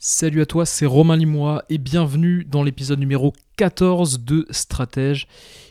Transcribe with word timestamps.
Salut 0.00 0.42
à 0.42 0.46
toi, 0.46 0.64
c'est 0.64 0.86
Romain 0.86 1.16
Limois 1.16 1.64
et 1.68 1.76
bienvenue 1.76 2.44
dans 2.44 2.62
l'épisode 2.62 3.00
numéro 3.00 3.32
14 3.56 4.20
de 4.20 4.46
Stratège. 4.48 5.26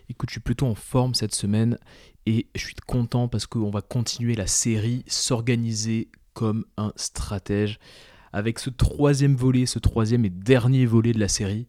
Écoute, 0.10 0.28
je 0.28 0.34
suis 0.34 0.42
plutôt 0.42 0.66
en 0.66 0.76
forme 0.76 1.14
cette 1.14 1.34
semaine 1.34 1.78
et 2.26 2.48
je 2.54 2.66
suis 2.66 2.76
content 2.76 3.30
parce 3.30 3.48
qu'on 3.48 3.70
va 3.70 3.82
continuer 3.82 4.36
la 4.36 4.46
série 4.46 5.06
S'organiser 5.08 6.10
comme 6.34 6.66
un 6.76 6.92
stratège 6.98 7.80
avec 8.34 8.60
ce 8.60 8.70
troisième 8.70 9.38
volet, 9.38 9.66
ce 9.66 9.80
troisième 9.80 10.26
et 10.26 10.30
dernier 10.30 10.86
volet 10.86 11.14
de 11.14 11.22
la 11.22 11.30
série. 11.30 11.66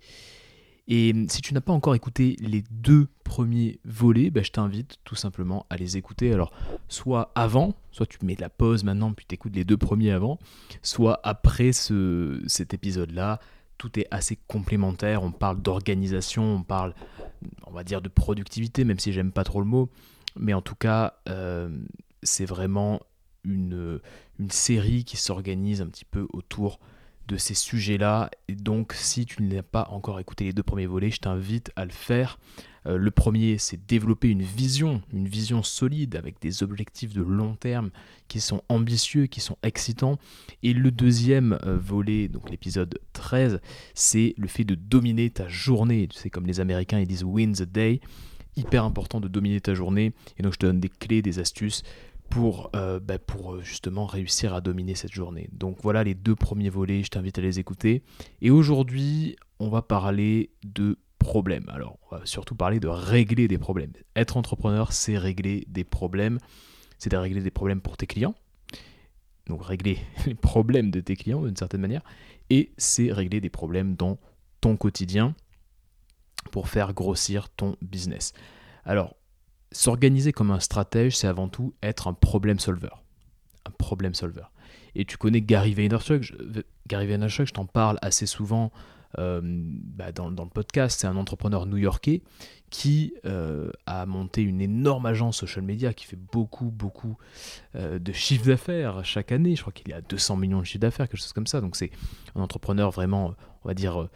Et 0.90 1.14
si 1.28 1.42
tu 1.42 1.52
n'as 1.52 1.60
pas 1.60 1.74
encore 1.74 1.94
écouté 1.94 2.34
les 2.40 2.64
deux 2.70 3.08
premiers 3.22 3.78
volets, 3.84 4.30
bah, 4.30 4.40
je 4.42 4.50
t'invite 4.50 4.96
tout 5.04 5.14
simplement 5.14 5.66
à 5.68 5.76
les 5.76 5.98
écouter. 5.98 6.32
Alors, 6.32 6.50
soit 6.88 7.30
avant, 7.34 7.74
soit 7.90 8.06
tu 8.06 8.18
mets 8.24 8.34
de 8.34 8.40
la 8.40 8.48
pause 8.48 8.84
maintenant, 8.84 9.12
puis 9.12 9.26
tu 9.28 9.34
écoutes 9.34 9.54
les 9.54 9.64
deux 9.64 9.76
premiers 9.76 10.12
avant, 10.12 10.38
soit 10.82 11.20
après 11.24 11.72
ce, 11.72 12.42
cet 12.46 12.72
épisode-là. 12.72 13.38
Tout 13.76 14.00
est 14.00 14.06
assez 14.10 14.38
complémentaire. 14.48 15.22
On 15.22 15.30
parle 15.30 15.60
d'organisation, 15.60 16.42
on 16.56 16.62
parle, 16.62 16.94
on 17.66 17.70
va 17.70 17.84
dire, 17.84 18.00
de 18.00 18.08
productivité, 18.08 18.84
même 18.84 18.98
si 18.98 19.12
j'aime 19.12 19.30
pas 19.30 19.44
trop 19.44 19.60
le 19.60 19.66
mot. 19.66 19.90
Mais 20.36 20.54
en 20.54 20.62
tout 20.62 20.74
cas, 20.74 21.18
euh, 21.28 21.68
c'est 22.22 22.46
vraiment 22.46 23.02
une, 23.44 24.00
une 24.38 24.50
série 24.50 25.04
qui 25.04 25.18
s'organise 25.18 25.82
un 25.82 25.86
petit 25.86 26.06
peu 26.06 26.26
autour 26.32 26.80
de 27.28 27.36
ces 27.36 27.54
sujets-là. 27.54 28.30
Et 28.48 28.54
donc, 28.54 28.94
si 28.94 29.26
tu 29.26 29.42
n'as 29.42 29.62
pas 29.62 29.86
encore 29.90 30.18
écouté 30.18 30.44
les 30.44 30.52
deux 30.52 30.62
premiers 30.62 30.86
volets, 30.86 31.10
je 31.10 31.20
t'invite 31.20 31.70
à 31.76 31.84
le 31.84 31.92
faire. 31.92 32.38
Euh, 32.86 32.96
le 32.96 33.10
premier, 33.10 33.58
c'est 33.58 33.86
développer 33.86 34.28
une 34.28 34.42
vision, 34.42 35.02
une 35.12 35.28
vision 35.28 35.62
solide 35.62 36.16
avec 36.16 36.40
des 36.40 36.62
objectifs 36.62 37.12
de 37.12 37.22
long 37.22 37.54
terme 37.54 37.90
qui 38.28 38.40
sont 38.40 38.62
ambitieux, 38.68 39.26
qui 39.26 39.40
sont 39.40 39.58
excitants. 39.62 40.18
Et 40.62 40.72
le 40.72 40.90
deuxième 40.90 41.58
euh, 41.64 41.76
volet, 41.76 42.28
donc 42.28 42.50
l'épisode 42.50 42.98
13, 43.12 43.60
c'est 43.94 44.34
le 44.38 44.48
fait 44.48 44.64
de 44.64 44.74
dominer 44.74 45.30
ta 45.30 45.48
journée. 45.48 46.08
Tu 46.08 46.18
sais, 46.18 46.30
comme 46.30 46.46
les 46.46 46.60
Américains, 46.60 46.98
ils 46.98 47.06
disent 47.06 47.24
win 47.24 47.52
the 47.52 47.62
day. 47.62 48.00
Hyper 48.56 48.84
important 48.84 49.20
de 49.20 49.28
dominer 49.28 49.60
ta 49.60 49.74
journée. 49.74 50.14
Et 50.38 50.42
donc, 50.42 50.54
je 50.54 50.58
te 50.58 50.66
donne 50.66 50.80
des 50.80 50.88
clés, 50.88 51.22
des 51.22 51.38
astuces 51.38 51.84
pour, 52.30 52.70
euh, 52.76 53.00
bah, 53.00 53.14
euh, 53.14 53.60
justement 53.62 54.06
réussir 54.06 54.54
à 54.54 54.60
dominer 54.60 54.94
cette 54.94 55.12
journée. 55.12 55.48
Donc 55.52 55.78
voilà 55.82 56.04
les 56.04 56.14
deux 56.14 56.36
premiers 56.36 56.70
volets, 56.70 57.02
je 57.02 57.10
t'invite 57.10 57.38
à 57.38 57.42
les 57.42 57.58
écouter. 57.58 58.02
Et 58.40 58.50
aujourd'hui, 58.50 59.36
on 59.58 59.68
va 59.68 59.82
parler 59.82 60.50
de 60.64 60.98
problèmes. 61.18 61.68
Alors, 61.68 61.98
on 62.10 62.16
va 62.16 62.26
surtout 62.26 62.54
parler 62.54 62.80
de 62.80 62.88
régler 62.88 63.48
des 63.48 63.58
problèmes. 63.58 63.92
Être 64.14 64.36
entrepreneur, 64.36 64.92
c'est 64.92 65.18
régler 65.18 65.64
des 65.68 65.84
problèmes. 65.84 66.38
C'est 66.98 67.10
de 67.10 67.16
régler 67.16 67.42
des 67.42 67.50
problèmes 67.50 67.80
pour 67.80 67.96
tes 67.96 68.06
clients. 68.06 68.34
Donc 69.46 69.64
régler 69.64 69.98
les 70.26 70.34
problèmes 70.34 70.90
de 70.90 71.00
tes 71.00 71.16
clients 71.16 71.42
d'une 71.42 71.56
certaine 71.56 71.80
manière. 71.80 72.02
Et 72.50 72.72
c'est 72.78 73.12
régler 73.12 73.40
des 73.40 73.50
problèmes 73.50 73.94
dans 73.94 74.18
ton 74.60 74.76
quotidien 74.76 75.34
pour 76.50 76.68
faire 76.68 76.94
grossir 76.94 77.48
ton 77.50 77.76
business. 77.82 78.32
Alors, 78.84 79.16
S'organiser 79.72 80.32
comme 80.32 80.50
un 80.50 80.60
stratège, 80.60 81.16
c'est 81.16 81.26
avant 81.26 81.48
tout 81.48 81.74
être 81.82 82.08
un 82.08 82.14
problème 82.14 82.58
solver. 82.58 82.94
Un 83.66 83.70
problème 83.70 84.14
solver. 84.14 84.44
Et 84.94 85.04
tu 85.04 85.16
connais 85.16 85.42
Gary 85.42 85.74
Vaynerchuk. 85.74 86.34
Gary 86.86 87.06
Vaynerchuk, 87.06 87.46
je 87.46 87.52
t'en 87.52 87.66
parle 87.66 87.98
assez 88.02 88.26
souvent 88.26 88.72
euh, 89.18 89.40
bah, 89.42 90.12
dans, 90.12 90.28
le 90.28 90.50
podcast. 90.50 91.00
C'est 91.00 91.06
un 91.06 91.16
entrepreneur 91.16 91.66
new-yorkais 91.66 92.22
qui 92.70 93.14
euh, 93.24 93.70
a 93.86 94.04
monté 94.04 94.42
une 94.42 94.60
énorme 94.60 95.06
agence 95.06 95.38
social 95.38 95.64
media 95.64 95.94
qui 95.94 96.04
fait 96.04 96.18
beaucoup, 96.32 96.66
beaucoup 96.66 97.16
euh, 97.74 97.98
de 97.98 98.12
chiffre 98.12 98.46
d'affaires 98.46 99.04
chaque 99.04 99.32
année. 99.32 99.56
Je 99.56 99.62
crois 99.62 99.72
qu'il 99.72 99.90
est 99.90 99.94
à 99.94 100.02
200 100.02 100.36
millions 100.36 100.60
de 100.60 100.64
chiffre 100.64 100.80
d'affaires, 100.80 101.08
quelque 101.08 101.20
chose 101.20 101.32
comme 101.32 101.46
ça. 101.46 101.60
Donc 101.60 101.76
c'est 101.76 101.90
un 102.34 102.42
entrepreneur 102.42 102.90
vraiment, 102.90 103.34
on 103.64 103.68
va 103.68 103.74
dire, 103.74 104.08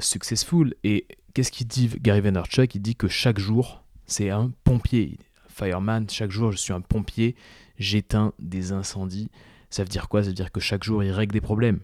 successful. 0.00 0.74
Et 0.82 1.06
qu'est-ce 1.34 1.52
qu'il 1.52 1.66
dit, 1.66 1.90
Gary 2.00 2.22
Vaynerchuk? 2.22 2.74
Il 2.74 2.80
dit 2.80 2.96
que 2.96 3.08
chaque 3.08 3.38
jour, 3.38 3.84
c'est 4.06 4.30
un 4.30 4.52
pompier. 4.64 5.18
Fireman, 5.48 6.08
chaque 6.10 6.30
jour 6.30 6.52
je 6.52 6.58
suis 6.58 6.72
un 6.72 6.80
pompier, 6.80 7.34
j'éteins 7.78 8.32
des 8.38 8.72
incendies. 8.72 9.30
Ça 9.70 9.82
veut 9.82 9.88
dire 9.88 10.08
quoi? 10.08 10.22
Ça 10.22 10.28
veut 10.28 10.34
dire 10.34 10.52
que 10.52 10.60
chaque 10.60 10.84
jour 10.84 11.02
il 11.02 11.10
règle 11.10 11.32
des 11.32 11.40
problèmes. 11.40 11.80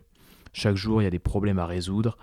Chaque 0.52 0.76
jour 0.76 1.00
il 1.00 1.04
y 1.04 1.08
a 1.08 1.10
des 1.10 1.18
problèmes 1.18 1.58
à 1.58 1.66
résoudre 1.66 2.18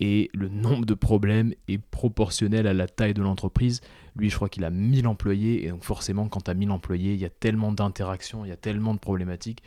et 0.00 0.30
le 0.34 0.48
nombre 0.48 0.84
de 0.84 0.94
problèmes 0.94 1.54
est 1.68 1.78
proportionnel 1.78 2.66
à 2.66 2.72
la 2.72 2.88
taille 2.88 3.14
de 3.14 3.22
l'entreprise. 3.22 3.80
Lui, 4.16 4.28
je 4.28 4.36
crois 4.36 4.48
qu'il 4.48 4.64
a 4.64 4.70
1000 4.70 5.06
employés 5.06 5.64
et 5.64 5.70
donc 5.70 5.84
forcément 5.84 6.28
quand 6.28 6.42
tu 6.42 6.50
as 6.50 6.54
1000 6.54 6.70
employés, 6.70 7.14
il 7.14 7.20
y 7.20 7.24
a 7.24 7.30
tellement 7.30 7.72
d'interactions, 7.72 8.44
il 8.44 8.48
y 8.48 8.52
a 8.52 8.56
tellement 8.56 8.94
de 8.94 8.98
problématiques 8.98 9.62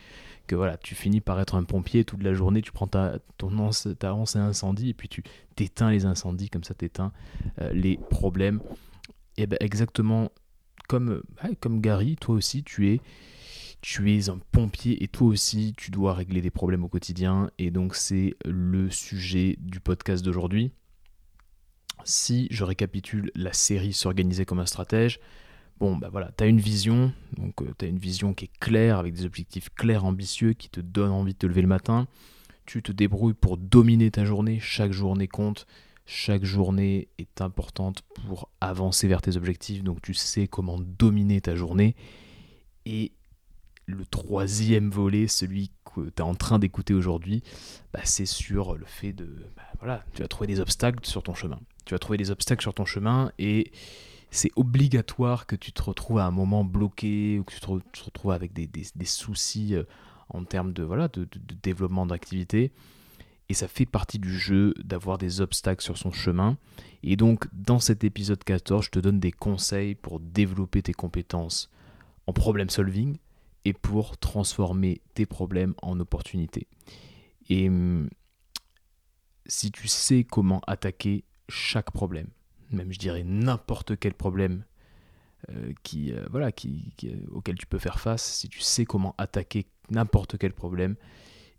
que 0.47 0.55
voilà, 0.55 0.77
tu 0.77 0.95
finis 0.95 1.19
par 1.19 1.39
être 1.39 1.55
un 1.55 1.63
pompier 1.63 2.05
toute 2.05 2.23
la 2.23 2.33
journée, 2.33 2.61
tu 2.61 2.71
prends 2.71 2.87
ta, 2.87 3.19
ton 3.37 3.69
ta 3.99 4.11
à 4.11 4.39
incendie 4.39 4.89
et 4.89 4.93
puis 4.93 5.09
tu 5.09 5.23
t'éteins 5.55 5.91
les 5.91 6.05
incendies, 6.05 6.49
comme 6.49 6.63
ça 6.63 6.73
tu 6.73 6.85
éteins 6.85 7.11
euh, 7.61 7.71
les 7.73 7.97
problèmes. 8.09 8.61
Et 9.37 9.45
ben 9.47 9.57
exactement 9.59 10.31
comme, 10.87 11.21
comme 11.59 11.81
Gary, 11.81 12.15
toi 12.15 12.35
aussi 12.35 12.63
tu 12.63 12.91
es, 12.91 13.01
tu 13.81 14.15
es 14.15 14.29
un 14.29 14.39
pompier 14.51 15.03
et 15.03 15.07
toi 15.07 15.27
aussi 15.27 15.73
tu 15.77 15.91
dois 15.91 16.13
régler 16.13 16.41
des 16.41 16.51
problèmes 16.51 16.83
au 16.83 16.89
quotidien. 16.89 17.51
Et 17.57 17.71
donc 17.71 17.95
c'est 17.95 18.35
le 18.45 18.89
sujet 18.89 19.55
du 19.59 19.79
podcast 19.79 20.23
d'aujourd'hui. 20.23 20.71
Si 22.03 22.47
je 22.51 22.63
récapitule 22.63 23.31
la 23.35 23.53
série 23.53 23.93
S'organiser 23.93 24.45
comme 24.45 24.59
un 24.59 24.65
stratège, 24.65 25.19
bon 25.79 25.97
bah 25.97 26.09
voilà, 26.11 26.31
tu 26.37 26.43
as 26.43 26.47
une 26.47 26.59
vision, 26.59 27.11
donc 27.35 27.61
euh, 27.61 27.73
tu 27.77 27.85
as 27.85 27.87
une 27.87 27.97
vision 27.97 28.33
qui 28.33 28.45
est 28.45 28.59
claire, 28.59 28.97
avec 28.97 29.13
des 29.13 29.25
objectifs 29.25 29.69
clairs, 29.69 30.05
ambitieux, 30.05 30.53
qui 30.53 30.69
te 30.69 30.79
donnent 30.79 31.11
envie 31.11 31.33
de 31.33 31.37
te 31.37 31.47
lever 31.47 31.61
le 31.61 31.67
matin. 31.67 32.07
Tu 32.65 32.81
te 32.81 32.91
débrouilles 32.91 33.33
pour 33.33 33.57
dominer 33.57 34.11
ta 34.11 34.25
journée, 34.25 34.59
chaque 34.59 34.91
journée 34.91 35.27
compte, 35.27 35.67
chaque 36.07 36.45
journée 36.45 37.09
est 37.17 37.41
importante 37.41 38.01
pour 38.01 38.49
avancer 38.61 39.09
vers 39.09 39.21
tes 39.21 39.35
objectifs, 39.35 39.83
donc 39.83 40.01
tu 40.01 40.13
sais 40.13 40.47
comment 40.47 40.79
dominer 40.79 41.41
ta 41.41 41.53
journée. 41.53 41.95
Et 42.85 43.11
le 43.87 44.05
troisième 44.05 44.89
volet, 44.89 45.27
celui 45.27 45.69
que 45.83 46.09
tu 46.09 46.13
es 46.19 46.21
en 46.21 46.33
train 46.33 46.59
d'écouter 46.59 46.93
aujourd'hui, 46.93 47.43
bah, 47.91 47.99
c'est 48.05 48.25
sur 48.25 48.75
le 48.77 48.85
fait 48.85 49.11
de... 49.11 49.25
Bah, 49.57 49.63
voilà, 49.79 50.05
tu 50.13 50.21
vas 50.21 50.29
trouver 50.29 50.47
des 50.47 50.61
obstacles 50.61 51.05
sur 51.05 51.23
ton 51.23 51.35
chemin. 51.35 51.59
Tu 51.83 51.93
vas 51.93 51.99
trouver 51.99 52.17
des 52.17 52.31
obstacles 52.31 52.61
sur 52.61 52.73
ton 52.73 52.85
chemin 52.85 53.33
et 53.37 53.73
c'est 54.31 54.51
obligatoire 54.55 55.45
que 55.45 55.57
tu 55.57 55.73
te 55.73 55.83
retrouves 55.83 56.19
à 56.19 56.25
un 56.25 56.31
moment 56.31 56.63
bloqué 56.63 57.37
ou 57.37 57.43
que 57.43 57.53
tu 57.53 57.59
te, 57.59 57.67
retrouves 57.67 58.31
avec 58.31 58.53
des, 58.53 58.69
soucis 59.03 59.75
euh, 59.75 59.83
en 60.29 60.45
termes 60.45 60.71
de, 60.71 60.83
voilà, 60.83 61.09
de 61.09 61.27
développement 61.61 62.05
d'activité 62.05 62.71
et 63.49 63.53
ça 63.53 63.67
fait 63.67 63.85
partie 63.85 64.19
du 64.19 64.37
jeu 64.37 64.73
d'avoir 64.83 65.17
des 65.17 65.41
obstacles 65.41 65.83
sur 65.83 65.97
son 65.97 66.11
chemin. 66.11 66.57
Et 67.03 67.15
donc 67.15 67.47
dans 67.53 67.79
cet 67.79 68.03
épisode 68.03 68.43
14, 68.43 68.85
je 68.85 68.89
te 68.89 68.99
donne 68.99 69.19
des 69.19 69.31
conseils 69.31 69.95
pour 69.95 70.19
développer 70.19 70.81
tes 70.81 70.93
compétences 70.93 71.69
en 72.25 72.33
problem 72.33 72.69
solving 72.69 73.17
et 73.65 73.73
pour 73.73 74.17
transformer 74.17 75.01
tes 75.13 75.25
problèmes 75.25 75.73
en 75.81 75.99
opportunités. 75.99 76.67
Et 77.49 77.69
hum, 77.69 78.09
si 79.45 79.71
tu 79.71 79.87
sais 79.87 80.23
comment 80.23 80.61
attaquer 80.67 81.23
chaque 81.49 81.91
problème, 81.91 82.27
même 82.71 82.91
je 82.91 82.99
dirais 82.99 83.23
n'importe 83.23 83.97
quel 83.97 84.13
problème 84.13 84.63
euh, 85.49 85.71
qui, 85.83 86.11
euh, 86.11 86.25
voilà, 86.29 86.51
qui, 86.51 86.93
auquel 87.31 87.55
tu 87.55 87.65
peux 87.65 87.77
faire 87.77 87.99
face, 87.99 88.23
si 88.23 88.49
tu 88.49 88.59
sais 88.59 88.85
comment 88.85 89.15
attaquer 89.17 89.65
n'importe 89.89 90.37
quel 90.37 90.51
problème, 90.51 90.95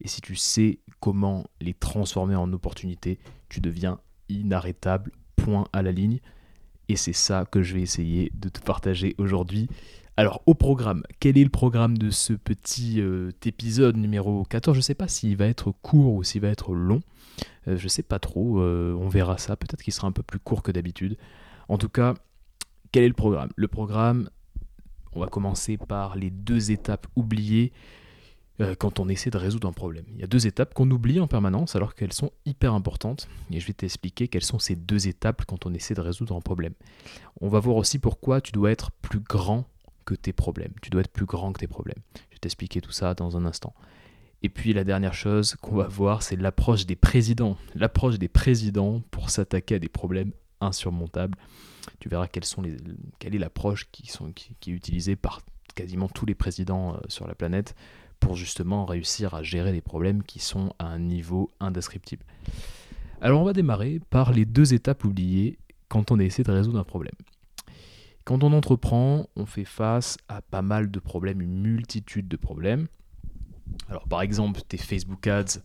et 0.00 0.09
si 0.09 0.20
tu 0.20 0.36
sais 0.36 0.78
comment 1.00 1.47
les 1.60 1.75
transformer 1.75 2.36
en 2.36 2.53
opportunités, 2.53 3.19
tu 3.48 3.60
deviens 3.60 4.00
inarrêtable, 4.28 5.12
point 5.36 5.66
à 5.72 5.82
la 5.82 5.92
ligne. 5.92 6.20
Et 6.88 6.97
c'est 6.97 7.12
ça 7.12 7.44
que 7.44 7.62
je 7.62 7.75
vais 7.75 7.82
essayer 7.82 8.31
de 8.34 8.48
te 8.48 8.60
partager 8.60 9.14
aujourd'hui. 9.19 9.69
Alors 10.16 10.42
au 10.47 10.54
programme, 10.54 11.04
quel 11.20 11.38
est 11.38 11.44
le 11.44 11.50
programme 11.50 11.97
de 11.97 12.10
ce 12.10 12.32
petit 12.32 13.00
euh, 13.00 13.31
épisode 13.44 13.97
numéro 13.97 14.44
14 14.44 14.75
Je 14.75 14.81
ne 14.81 14.82
sais 14.82 14.94
pas 14.94 15.06
s'il 15.06 15.37
va 15.37 15.47
être 15.47 15.70
court 15.70 16.14
ou 16.14 16.25
s'il 16.25 16.40
va 16.40 16.49
être 16.49 16.75
long. 16.75 17.00
Euh, 17.69 17.76
je 17.76 17.84
ne 17.84 17.88
sais 17.88 18.02
pas 18.02 18.19
trop, 18.19 18.61
euh, 18.61 18.94
on 18.94 19.08
verra 19.08 19.38
ça. 19.38 19.56
Peut-être 19.56 19.82
qu'il 19.82 19.93
sera 19.93 20.08
un 20.08 20.12
peu 20.12 20.22
plus 20.22 20.40
court 20.40 20.62
que 20.62 20.72
d'habitude. 20.72 21.17
En 21.69 21.78
tout 21.78 21.88
cas, 21.88 22.14
quel 22.90 23.05
est 23.05 23.08
le 23.08 23.14
programme? 23.14 23.50
Le 23.55 23.69
programme, 23.69 24.31
on 25.12 25.20
va 25.20 25.26
commencer 25.26 25.76
par 25.76 26.17
les 26.17 26.31
deux 26.31 26.70
étapes 26.70 27.06
oubliées 27.14 27.72
euh, 28.60 28.75
quand 28.75 28.99
on 28.99 29.08
essaie 29.08 29.31
de 29.31 29.38
résoudre 29.38 29.69
un 29.69 29.72
problème. 29.72 30.05
Il 30.14 30.20
y 30.20 30.25
a 30.25 30.26
deux 30.26 30.46
étapes 30.46 30.75
qu'on 30.75 30.90
oublie 30.90 31.20
en 31.20 31.28
permanence 31.28 31.76
alors 31.76 31.94
qu'elles 31.94 32.12
sont 32.12 32.32
hyper 32.44 32.75
importantes 32.75 33.28
et 33.52 33.60
je 33.60 33.66
vais 33.66 33.72
t'expliquer 33.72 34.28
quelles 34.28 34.44
sont 34.44 34.58
ces 34.58 34.75
deux 34.75 35.06
étapes 35.06 35.44
quand 35.46 35.66
on 35.66 35.75
essaie 35.75 35.94
de 35.94 36.00
résoudre 36.00 36.34
un 36.34 36.40
problème. 36.40 36.75
On 37.40 37.49
va 37.49 37.60
voir 37.60 37.76
aussi 37.76 37.99
pourquoi 37.99 38.40
tu 38.40 38.52
dois 38.52 38.72
être 38.72 38.90
plus 38.90 39.20
grand 39.20 39.64
que 40.05 40.14
tes 40.14 40.32
problèmes. 40.32 40.72
Tu 40.82 40.90
dois 40.90 41.02
être 41.02 41.12
plus 41.12 41.26
grand 41.26 41.52
que 41.52 41.60
tes 41.60 41.66
problèmes. 41.69 42.02
Je 42.31 42.34
vais 42.34 42.40
t'expliquer 42.40 42.81
tout 42.81 42.93
ça 42.93 43.14
dans 43.14 43.37
un 43.37 43.44
instant. 43.44 43.75
Et 44.43 44.49
puis 44.49 44.72
la 44.72 44.84
dernière 44.84 45.14
chose 45.14 45.55
qu'on 45.56 45.76
va 45.76 45.88
voir, 45.88 46.22
c'est 46.22 46.37
l'approche 46.37 46.87
des 46.87 46.96
présidents. 46.96 47.56
L'approche 47.75 48.19
des 48.19 48.28
présidents 48.28 49.02
pour 49.10 49.31
s'attaquer 49.31 49.76
à 49.76 49.78
des 49.78 49.88
problèmes 49.88 50.32
insurmontables. 50.60 51.37
Tu 52.00 52.08
verras 52.08 52.26
quelles 52.26 52.44
sont 52.44 52.62
quelle 53.19 53.34
est 53.34 53.38
l'approche 53.38 53.88
qui, 53.90 54.10
est 54.10 54.75
utilisée 54.75 55.16
par 55.16 55.43
quasiment 55.75 56.08
tous 56.08 56.26
les 56.26 56.34
présidents 56.34 56.94
euh, 56.94 56.99
sur 57.08 57.26
la 57.26 57.34
planète 57.34 57.75
pour 58.20 58.37
justement 58.37 58.85
réussir 58.85 59.35
à 59.35 59.43
gérer 59.43 59.73
les 59.73 59.81
problèmes 59.81 60.23
qui 60.23 60.38
sont 60.38 60.73
à 60.79 60.87
un 60.87 60.99
niveau 60.99 61.50
indescriptible. 61.61 62.25
Alors 63.20 63.41
on 63.41 63.44
va 63.44 63.53
démarrer 63.53 64.00
par 64.11 64.32
les 64.32 64.44
deux 64.44 64.75
étapes 64.75 65.05
oubliées 65.05 65.59
quand 65.88 66.11
on 66.11 66.19
essaie 66.19 66.43
de 66.43 66.53
résoudre 66.53 66.79
un 66.79 66.85
problème. 66.85 67.15
Quand 68.25 68.44
on 68.44 68.53
entreprend, 68.53 69.26
on 69.37 69.47
fait 69.47 69.65
face 69.65 70.19
à 70.29 70.43
pas 70.43 70.62
mal 70.62 70.91
de 70.91 70.99
problèmes, 71.00 71.41
une 71.41 71.61
multitude 71.61 72.29
de 72.29 72.37
problèmes. 72.37 72.87
Alors 73.88 74.06
par 74.06 74.23
exemple, 74.23 74.61
tes 74.69 74.76
Facebook 74.76 75.26
Ads 75.26 75.61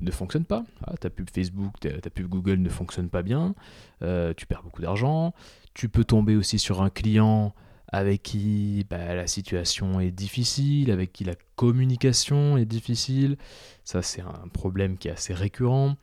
ne 0.00 0.10
fonctionnent 0.10 0.44
pas. 0.44 0.64
Ah, 0.84 0.96
ta 0.96 1.10
pub 1.10 1.28
Facebook, 1.30 1.74
ta, 1.80 2.10
pub 2.10 2.26
Google 2.26 2.56
ne 2.56 2.68
fonctionne 2.68 3.08
pas 3.08 3.22
bien. 3.22 3.54
Euh, 4.02 4.34
tu 4.34 4.46
perds 4.46 4.62
beaucoup 4.62 4.82
d'argent. 4.82 5.34
Tu 5.74 5.88
peux 5.88 6.04
tomber 6.04 6.36
aussi 6.36 6.58
sur 6.58 6.82
un 6.82 6.90
client 6.90 7.54
avec 7.88 8.22
qui 8.22 8.84
bah, 8.90 9.14
la 9.14 9.26
situation 9.26 10.00
est 10.00 10.10
difficile, 10.10 10.90
avec 10.90 11.12
qui 11.12 11.24
la 11.24 11.34
communication 11.56 12.56
est 12.56 12.64
difficile. 12.64 13.36
Ça, 13.84 14.02
c'est 14.02 14.22
un 14.22 14.48
problème 14.52 14.98
qui 14.98 15.08
est 15.08 15.12
assez 15.12 15.34
récurrent 15.34 15.96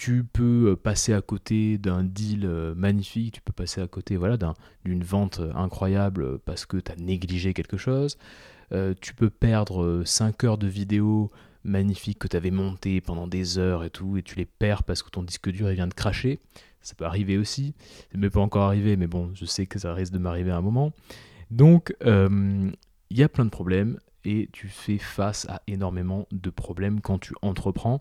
tu 0.00 0.24
peux 0.24 0.70
euh, 0.70 0.76
passer 0.76 1.12
à 1.12 1.20
côté 1.20 1.76
d'un 1.76 2.02
deal 2.02 2.46
euh, 2.46 2.74
magnifique, 2.74 3.34
tu 3.34 3.40
peux 3.42 3.52
passer 3.52 3.82
à 3.82 3.86
côté 3.86 4.16
voilà, 4.16 4.38
d'une 4.82 5.04
vente 5.04 5.40
euh, 5.40 5.52
incroyable 5.54 6.38
parce 6.38 6.64
que 6.64 6.78
tu 6.78 6.90
as 6.90 6.96
négligé 6.96 7.52
quelque 7.52 7.76
chose. 7.76 8.16
tu 9.00 9.14
peux 9.14 9.28
perdre 9.28 10.02
5 10.06 10.44
heures 10.44 10.56
de 10.56 10.68
vidéo 10.68 11.30
magnifiques 11.64 12.18
que 12.18 12.28
tu 12.28 12.36
avais 12.36 12.50
montées 12.50 13.02
pendant 13.02 13.26
des 13.26 13.58
heures 13.58 13.84
et 13.84 13.90
tout, 13.90 14.16
et 14.16 14.22
tu 14.22 14.36
les 14.36 14.46
perds 14.46 14.84
parce 14.84 15.02
que 15.02 15.10
ton 15.10 15.22
disque 15.22 15.50
dur 15.50 15.68
vient 15.68 15.88
de 15.88 15.92
cracher. 15.92 16.40
Ça 16.82 16.94
peut 16.94 17.04
arriver 17.04 17.38
aussi. 17.38 17.74
M'est 18.14 18.30
pas 18.30 18.40
encore 18.40 18.64
arrivé, 18.64 18.96
mais 18.96 19.06
bon, 19.06 19.30
je 19.34 19.44
sais 19.44 19.66
que 19.66 19.78
ça 19.78 19.92
risque 19.94 20.12
de 20.12 20.18
m'arriver 20.18 20.50
à 20.50 20.56
un 20.56 20.62
moment. 20.62 20.92
Donc, 21.50 21.94
il 22.04 23.16
y 23.16 23.22
a 23.22 23.28
plein 23.28 23.44
de 23.44 23.50
problèmes 23.50 23.98
et 24.24 24.48
tu 24.52 24.68
fais 24.68 24.98
face 24.98 25.46
à 25.48 25.62
énormément 25.66 26.26
de 26.30 26.50
problèmes 26.50 27.00
quand 27.00 27.18
tu 27.18 27.34
entreprends. 27.42 28.00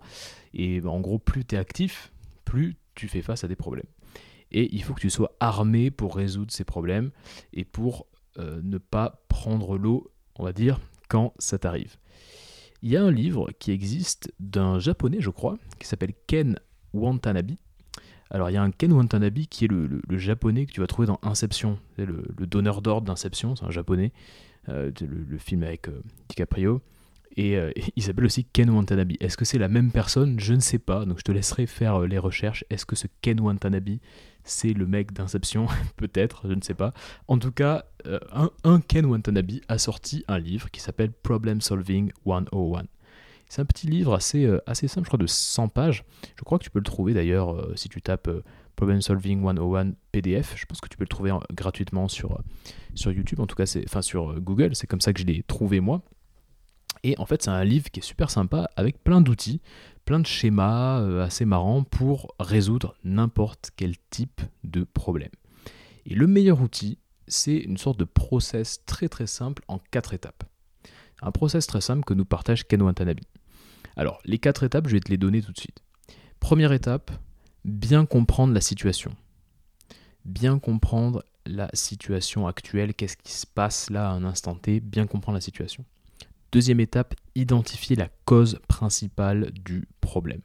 Et 0.54 0.82
en 0.86 1.00
gros, 1.00 1.20
plus 1.20 1.46
tu 1.46 1.56
es 1.56 1.58
actif, 1.58 2.12
plus 2.46 2.76
tu 2.96 3.08
fais 3.08 3.22
face 3.22 3.44
à 3.44 3.48
des 3.48 3.56
problèmes. 3.56 3.88
Et 4.52 4.74
il 4.76 4.84
faut 4.84 4.94
que 4.94 5.02
tu 5.02 5.10
sois 5.10 5.36
armé 5.40 5.92
pour 5.92 6.16
résoudre 6.16 6.52
ces 6.52 6.64
problèmes 6.64 7.12
et 7.54 7.66
pour 7.66 8.08
euh, 8.38 8.60
ne 8.64 8.78
pas 8.78 9.24
prendre 9.28 9.78
l'eau, 9.78 10.12
on 10.38 10.44
va 10.44 10.54
dire, 10.54 10.80
quand 11.08 11.34
ça 11.38 11.60
t'arrive. 11.60 11.98
Il 12.82 12.90
y 12.90 12.98
a 12.98 13.04
un 13.04 13.12
livre 13.12 13.52
qui 13.60 13.72
existe 13.72 14.34
d'un 14.40 14.80
japonais, 14.80 15.20
je 15.20 15.30
crois, 15.30 15.58
qui 15.80 15.88
s'appelle 15.88 16.14
Ken 16.28 16.60
Watanabe. 16.94 17.52
Alors 18.32 18.50
il 18.50 18.54
y 18.54 18.58
a 18.58 18.64
un 18.64 18.72
Ken 18.72 18.92
Watanabe 18.94 19.40
qui 19.50 19.66
est 19.66 19.68
le, 19.68 20.02
japonais 20.18 20.66
que 20.66 20.72
tu 20.72 20.82
vas 20.82 20.88
trouver 20.88 21.08
dans 21.08 21.20
Inception, 21.24 21.80
c'est 21.96 22.06
le, 22.06 22.24
donneur 22.46 22.82
d'ordre 22.82 23.08
d'Inception, 23.08 23.56
c'est 23.56 23.66
un 23.66 23.72
japonais 23.72 24.12
euh, 24.68 24.92
le, 25.02 25.38
film 25.38 25.64
avec 25.64 25.88
euh, 25.88 26.02
DiCaprio. 26.28 26.82
Et 27.38 27.58
euh, 27.58 27.72
il 27.96 28.04
s'appelle 28.04 28.26
aussi 28.26 28.44
Ken 28.46 28.70
Watanabe. 28.70 29.14
Est-ce 29.20 29.38
que 29.38 29.46
c'est 29.46 29.58
la 29.58 29.68
même 29.68 29.92
personne? 29.92 30.40
Je 30.40 30.54
ne 30.54 30.60
sais 30.60 30.80
pas. 30.80 31.06
Donc 31.06 31.20
je 31.20 31.24
te 31.24 31.32
laisserai 31.32 31.66
faire 31.66 32.02
les 32.02 32.18
recherches. 32.18 32.66
Est-ce 32.70 32.86
que 32.86 32.96
ce 32.96 33.08
Ken 33.22 33.40
Watanabe, 33.40 33.98
c'est 34.44 34.74
le 34.74 34.86
mec 34.86 35.14
d'Inception? 35.14 35.68
Peut-être, 35.96 36.48
je 36.48 36.54
ne 36.54 36.62
sais 36.62 36.74
pas. 36.74 36.94
En 37.28 37.38
tout 37.40 37.52
cas, 37.52 37.86
un, 38.64 38.82
Ken 38.82 39.06
Watanabe 39.06 39.60
a 39.68 39.78
sorti 39.78 40.24
un 40.28 40.38
livre 40.40 40.70
qui 40.70 40.82
s'appelle 40.82 41.12
Problem 41.12 41.62
Solving 41.62 42.12
101. 42.26 42.84
C'est 43.50 43.62
un 43.62 43.66
petit 43.66 43.88
livre 43.88 44.14
assez, 44.14 44.48
assez 44.66 44.88
simple, 44.88 45.06
je 45.06 45.10
crois, 45.10 45.20
de 45.20 45.28
100 45.28 45.70
pages. 45.70 46.06
Je 46.38 46.44
crois 46.44 46.60
que 46.60 46.64
tu 46.64 46.70
peux 46.70 46.80
le 46.80 46.86
trouver 46.86 47.14
d'ailleurs 47.14 47.68
si 47.76 47.90
tu 47.90 48.02
tapes 48.02 48.30
Problem 48.80 49.02
Solving 49.02 49.44
101 49.44 49.92
PDF. 50.14 50.54
Je 50.56 50.66
pense 50.66 50.80
que 50.80 50.88
tu 50.88 50.96
peux 50.96 51.04
le 51.04 51.10
trouver 51.10 51.34
gratuitement 51.52 52.08
sur, 52.08 52.42
sur 52.96 53.12
YouTube, 53.12 53.42
en 53.42 53.46
tout 53.46 53.58
cas, 53.58 53.66
enfin 53.84 54.02
sur 54.02 54.32
euh, 54.32 54.40
Google. 54.40 54.74
C'est 54.74 54.88
comme 54.88 55.02
ça 55.02 55.12
que 55.12 55.20
je 55.20 55.26
l'ai 55.26 55.44
trouvé 55.44 55.82
moi. 55.82 56.02
Et 57.04 57.14
en 57.18 57.26
fait, 57.26 57.44
c'est 57.44 57.50
un 57.50 57.66
livre 57.66 57.92
qui 57.92 58.00
est 58.00 58.04
super 58.04 58.30
sympa 58.30 58.70
avec 58.78 59.04
plein 59.04 59.20
d'outils, 59.20 59.60
plein 60.06 60.22
de 60.22 60.26
schémas 60.26 61.02
euh, 61.02 61.22
assez 61.22 61.44
marrants 61.44 61.84
pour 61.84 62.34
résoudre 62.40 62.96
n'importe 63.04 63.72
quel 63.76 63.96
type 64.12 64.40
de 64.64 64.86
problème. 64.86 65.32
Et 66.06 66.16
le 66.16 66.28
meilleur 66.28 66.62
outil, 66.62 67.00
c'est 67.28 67.58
une 67.58 67.78
sorte 67.78 68.00
de 68.00 68.06
process 68.06 68.86
très 68.86 69.10
très 69.10 69.28
simple 69.28 69.62
en 69.68 69.80
quatre 69.92 70.14
étapes. 70.14 70.46
Un 71.22 71.32
process 71.32 71.68
très 71.68 71.82
simple 71.82 72.06
que 72.06 72.14
nous 72.14 72.24
partage 72.24 72.66
Ken 72.66 72.82
Watanabe. 72.82 73.20
Alors, 74.00 74.22
les 74.24 74.38
quatre 74.38 74.64
étapes, 74.64 74.88
je 74.88 74.94
vais 74.94 75.02
te 75.02 75.12
les 75.12 75.18
donner 75.18 75.42
tout 75.42 75.52
de 75.52 75.60
suite. 75.60 75.84
Première 76.40 76.72
étape, 76.72 77.12
bien 77.66 78.06
comprendre 78.06 78.54
la 78.54 78.62
situation. 78.62 79.14
Bien 80.24 80.58
comprendre 80.58 81.26
la 81.46 81.70
situation 81.74 82.48
actuelle, 82.48 82.94
qu'est-ce 82.94 83.18
qui 83.18 83.34
se 83.34 83.46
passe 83.46 83.90
là 83.90 84.10
à 84.10 84.14
un 84.14 84.24
instant 84.24 84.56
T, 84.56 84.80
bien 84.80 85.06
comprendre 85.06 85.36
la 85.36 85.42
situation. 85.42 85.84
Deuxième 86.54 86.80
étape, 86.80 87.14
identifier 87.36 87.98
la 87.98 88.08
cause 88.24 88.62
principale 88.70 89.52
du 89.52 89.86
problème. 90.00 90.44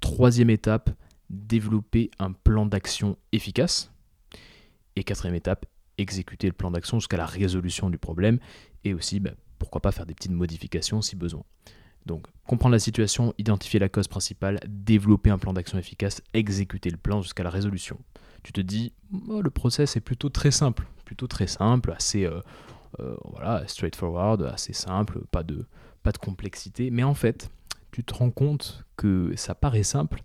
Troisième 0.00 0.48
étape, 0.48 0.88
développer 1.28 2.10
un 2.18 2.32
plan 2.32 2.64
d'action 2.64 3.18
efficace. 3.32 3.92
Et 4.96 5.04
quatrième 5.04 5.36
étape, 5.36 5.66
exécuter 5.98 6.46
le 6.46 6.54
plan 6.54 6.70
d'action 6.70 6.98
jusqu'à 7.00 7.18
la 7.18 7.26
résolution 7.26 7.90
du 7.90 7.98
problème. 7.98 8.38
Et 8.84 8.94
aussi, 8.94 9.20
bah, 9.20 9.32
pourquoi 9.58 9.82
pas 9.82 9.92
faire 9.92 10.06
des 10.06 10.14
petites 10.14 10.32
modifications 10.32 11.02
si 11.02 11.16
besoin. 11.16 11.44
Donc, 12.06 12.26
comprendre 12.46 12.72
la 12.72 12.78
situation, 12.78 13.34
identifier 13.38 13.78
la 13.78 13.88
cause 13.88 14.08
principale, 14.08 14.60
développer 14.66 15.30
un 15.30 15.38
plan 15.38 15.52
d'action 15.52 15.78
efficace, 15.78 16.20
exécuter 16.34 16.90
le 16.90 16.96
plan 16.96 17.22
jusqu'à 17.22 17.42
la 17.42 17.50
résolution. 17.50 17.98
Tu 18.42 18.52
te 18.52 18.60
dis, 18.60 18.92
oh, 19.28 19.40
le 19.40 19.50
process 19.50 19.96
est 19.96 20.00
plutôt 20.00 20.28
très 20.28 20.50
simple, 20.50 20.86
plutôt 21.04 21.28
très 21.28 21.46
simple, 21.46 21.92
assez 21.92 22.24
euh, 22.24 22.40
euh, 23.00 23.66
straightforward, 23.66 24.42
assez 24.42 24.72
simple, 24.72 25.20
pas 25.30 25.42
de, 25.42 25.64
pas 26.02 26.10
de 26.10 26.18
complexité. 26.18 26.90
Mais 26.90 27.04
en 27.04 27.14
fait, 27.14 27.50
tu 27.92 28.02
te 28.02 28.14
rends 28.14 28.30
compte 28.30 28.84
que 28.96 29.32
ça 29.36 29.54
paraît 29.54 29.82
simple, 29.82 30.22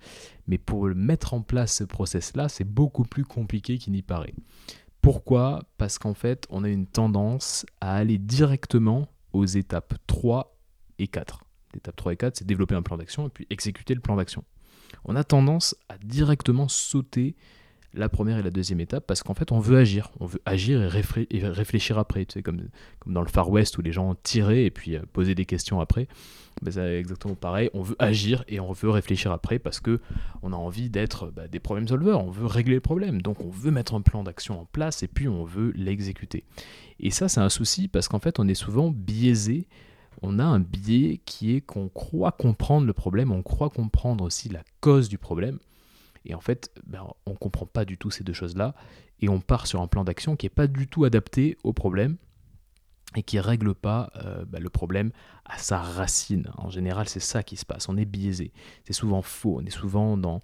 mais 0.48 0.58
pour 0.58 0.86
mettre 0.86 1.34
en 1.34 1.42
place 1.42 1.76
ce 1.76 1.84
process-là, 1.84 2.50
c'est 2.50 2.64
beaucoup 2.64 3.04
plus 3.04 3.26
compliqué 3.26 3.78
qu'il 3.78 3.94
n'y 3.94 4.02
paraît. 4.02 4.34
Pourquoi? 5.02 5.64
Parce 5.78 6.00
qu'en 6.00 6.14
fait, 6.14 6.48
on 6.50 6.64
a 6.64 6.70
une 6.70 6.88
tendance 6.88 7.66
à 7.82 7.96
aller 7.96 8.18
directement 8.18 9.08
aux 9.34 9.46
étapes 9.46 9.94
3 10.08 10.58
et 10.98 11.08
4. 11.08 11.47
L'étape 11.78 11.96
3 11.96 12.14
et 12.14 12.18
4, 12.18 12.38
c'est 12.38 12.48
développer 12.48 12.76
un 12.76 12.82
plan 12.82 12.98
d'action 12.98 13.28
et 13.28 13.30
puis 13.30 13.48
exécuter 13.50 13.94
le 13.94 14.02
plan 14.02 14.16
d'action. 14.16 14.44
On 15.06 15.16
a 15.16 15.24
tendance 15.24 15.76
à 15.90 15.98
directement 16.00 16.68
sauter 16.68 17.36
la 17.94 18.10
première 18.10 18.38
et 18.38 18.44
la 18.44 18.50
deuxième 18.50 18.80
étape 18.80 19.06
parce 19.08 19.24
qu'en 19.24 19.34
fait 19.34 19.52
on 19.52 19.60
veut 19.60 19.78
agir, 19.78 20.12
on 20.20 20.26
veut 20.26 20.42
agir 20.46 20.84
et, 20.84 21.48
réfléchir 21.48 21.98
après, 21.98 22.26
tu 22.26 22.34
sais, 22.34 22.44
comme, 22.44 22.68
dans 23.06 23.22
le 23.22 23.28
Far 23.28 23.50
West 23.50 23.78
où 23.78 23.82
les 23.82 23.92
gens 23.92 24.16
tiraient 24.24 24.66
et 24.66 24.72
puis 24.72 24.96
euh, 24.96 25.02
posaient 25.14 25.36
des 25.36 25.46
questions 25.46 25.80
après. 25.80 26.08
Ben, 26.62 26.72
c'est 26.72 27.00
exactement 27.00 27.36
pareil, 27.36 27.70
on 27.74 27.84
veut 27.84 27.96
agir 28.00 28.44
et 28.48 28.60
on 28.60 28.72
veut 28.72 28.90
réfléchir 28.90 29.32
après 29.32 29.60
parce 29.60 29.80
que 29.80 30.00
on 30.42 30.54
a 30.54 30.56
envie 30.56 30.90
d'être 30.90 31.28
bah, 31.28 31.48
des 31.48 31.60
problème 31.60 31.88
solvers, 31.88 32.20
on 32.20 32.32
veut 32.32 32.48
régler 32.48 32.76
le 32.76 32.82
problème, 32.82 33.22
donc 33.22 33.42
on 33.42 33.50
veut 33.50 33.72
mettre 33.72 33.94
un 33.94 34.02
plan 34.02 34.24
d'action 34.24 34.62
en 34.62 34.66
place 34.66 35.04
et 35.04 35.08
puis 35.08 35.28
on 35.28 35.44
veut 35.44 35.72
l'exécuter. 35.76 36.44
Et 37.00 37.12
ça 37.12 37.30
c'est 37.30 37.42
un 37.42 37.50
souci 37.50 37.88
parce 37.88 38.08
qu'en 38.08 38.20
fait 38.20 38.40
on 38.40 38.48
est 38.48 38.56
souvent 38.56 38.90
biaisé 38.92 39.68
on 40.22 40.40
a 40.40 40.44
un 40.44 40.60
biais 40.60 41.22
qui 41.26 41.56
est 41.56 41.62
qu'on 41.62 41.90
croit 41.90 42.32
comprendre 42.32 42.86
le 42.86 42.94
problème, 42.94 43.32
on 43.32 43.44
croit 43.44 43.70
comprendre 43.70 44.24
aussi 44.24 44.50
la 44.50 44.64
cause 44.82 45.10
du 45.10 45.18
problème. 45.18 45.60
Et 46.26 46.34
en 46.34 46.42
fait, 46.42 46.72
ben, 46.86 47.08
on 47.26 47.32
ne 47.32 47.38
comprend 47.38 47.66
pas 47.66 47.86
du 47.86 47.98
tout 47.98 48.12
ces 48.12 48.24
deux 48.24 48.34
choses-là. 48.34 48.76
Et 49.22 49.30
on 49.30 49.40
part 49.40 49.66
sur 49.66 49.82
un 49.82 49.88
plan 49.88 50.04
d'action 50.04 50.36
qui 50.36 50.46
n'est 50.46 50.52
pas 50.52 50.68
du 50.68 50.88
tout 50.88 51.06
adapté 51.06 51.58
au 51.64 51.74
problème 51.74 52.18
et 53.16 53.24
qui 53.24 53.38
ne 53.38 53.42
règle 53.42 53.74
pas 53.74 54.12
euh, 54.18 54.44
ben, 54.46 54.62
le 54.62 54.70
problème 54.70 55.12
à 55.46 55.58
sa 55.58 55.80
racine. 55.80 56.52
En 56.58 56.70
général, 56.70 57.08
c'est 57.08 57.22
ça 57.22 57.44
qui 57.44 57.56
se 57.56 57.66
passe. 57.66 57.88
On 57.90 57.98
est 57.98 58.06
biaisé. 58.06 58.52
C'est 58.86 58.94
souvent 58.94 59.22
faux. 59.22 59.60
On 59.62 59.66
est 59.66 59.72
souvent 59.72 60.18
dans, 60.18 60.42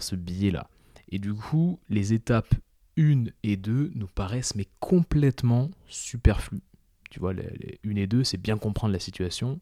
ce 0.00 0.16
biais-là. 0.16 0.68
Et 1.10 1.18
du 1.18 1.34
coup, 1.34 1.78
les 1.88 2.12
étapes 2.12 2.54
1 2.98 3.24
et 3.42 3.56
2 3.56 3.92
nous 3.94 4.06
paraissent 4.06 4.54
mais 4.54 4.66
complètement 4.80 5.70
superflues. 5.86 6.62
Tu 7.10 7.20
vois, 7.20 7.32
une 7.82 7.98
et 7.98 8.06
deux, 8.06 8.24
c'est 8.24 8.38
bien 8.38 8.58
comprendre 8.58 8.92
la 8.92 9.00
situation 9.00 9.60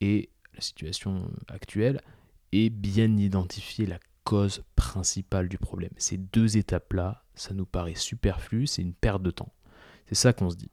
et 0.00 0.30
la 0.54 0.60
situation 0.60 1.30
actuelle 1.48 2.00
et 2.52 2.70
bien 2.70 3.16
identifier 3.16 3.86
la 3.86 3.98
cause 4.24 4.62
principale 4.76 5.48
du 5.48 5.58
problème. 5.58 5.92
Ces 5.96 6.16
deux 6.16 6.56
étapes-là, 6.56 7.24
ça 7.34 7.54
nous 7.54 7.66
paraît 7.66 7.94
superflu, 7.94 8.66
c'est 8.66 8.82
une 8.82 8.94
perte 8.94 9.22
de 9.22 9.30
temps. 9.30 9.52
C'est 10.06 10.14
ça 10.14 10.32
qu'on 10.32 10.50
se 10.50 10.56
dit. 10.56 10.70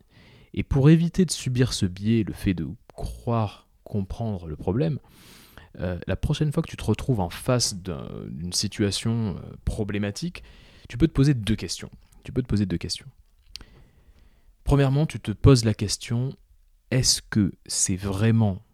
Et 0.54 0.64
pour 0.64 0.90
éviter 0.90 1.26
de 1.26 1.32
subir 1.32 1.74
ce 1.74 1.86
biais, 1.86 2.24
le 2.24 2.34
fait 2.34 2.54
de 2.54 2.68
croire 2.94 3.68
comprendre 3.84 4.48
le 4.48 4.56
problème, 4.56 5.00
euh, 5.80 6.00
la 6.08 6.16
prochaine 6.16 6.52
fois 6.52 6.64
que 6.64 6.70
tu 6.70 6.78
te 6.78 6.84
retrouves 6.84 7.20
en 7.20 7.30
face 7.30 7.76
d'une 7.76 8.54
situation 8.54 9.38
euh, 9.38 9.56
problématique, 9.66 10.44
tu 10.90 10.98
peux 10.98 11.08
te 11.08 11.14
poser 11.14 11.34
deux 11.34 11.56
questions. 11.56 11.92
Tu 12.24 12.32
peux 12.32 12.42
te 12.42 12.48
poser 12.48 12.66
deux 12.66 12.78
questions. 12.78 13.08
Premièrement, 14.68 15.06
tu 15.06 15.22
te 15.22 15.32
poses 15.32 15.64
la 15.64 15.74
question, 15.74 16.36
est-ce 16.92 17.22
que 17.22 17.54
c'est 17.68 17.96
vraiment 17.96 18.66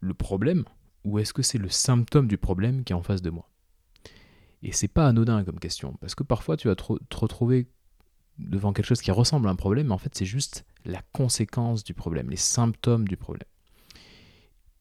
le 0.00 0.14
problème 0.14 0.64
ou 1.04 1.20
est-ce 1.20 1.32
que 1.32 1.42
c'est 1.42 1.58
le 1.58 1.68
symptôme 1.68 2.26
du 2.26 2.38
problème 2.38 2.82
qui 2.82 2.92
est 2.92 2.96
en 2.96 3.04
face 3.04 3.22
de 3.22 3.30
moi? 3.30 3.48
Et 4.64 4.72
c'est 4.72 4.88
pas 4.88 5.06
anodin 5.06 5.44
comme 5.44 5.60
question, 5.60 5.92
parce 6.00 6.16
que 6.16 6.24
parfois 6.24 6.56
tu 6.56 6.66
vas 6.66 6.74
te, 6.74 6.82
retrouver 7.14 7.68
devant 8.38 8.72
quelque 8.72 8.86
chose 8.86 9.00
qui 9.00 9.12
ressemble 9.12 9.46
à 9.46 9.52
un 9.52 9.54
problème, 9.54 9.86
mais 9.86 9.92
en 9.92 9.98
fait 9.98 10.12
c'est 10.12 10.24
juste 10.24 10.64
la 10.84 11.02
conséquence 11.12 11.84
du 11.84 11.94
problème, 11.94 12.28
les 12.28 12.34
symptômes 12.34 13.06
du 13.06 13.16
problème. 13.16 13.48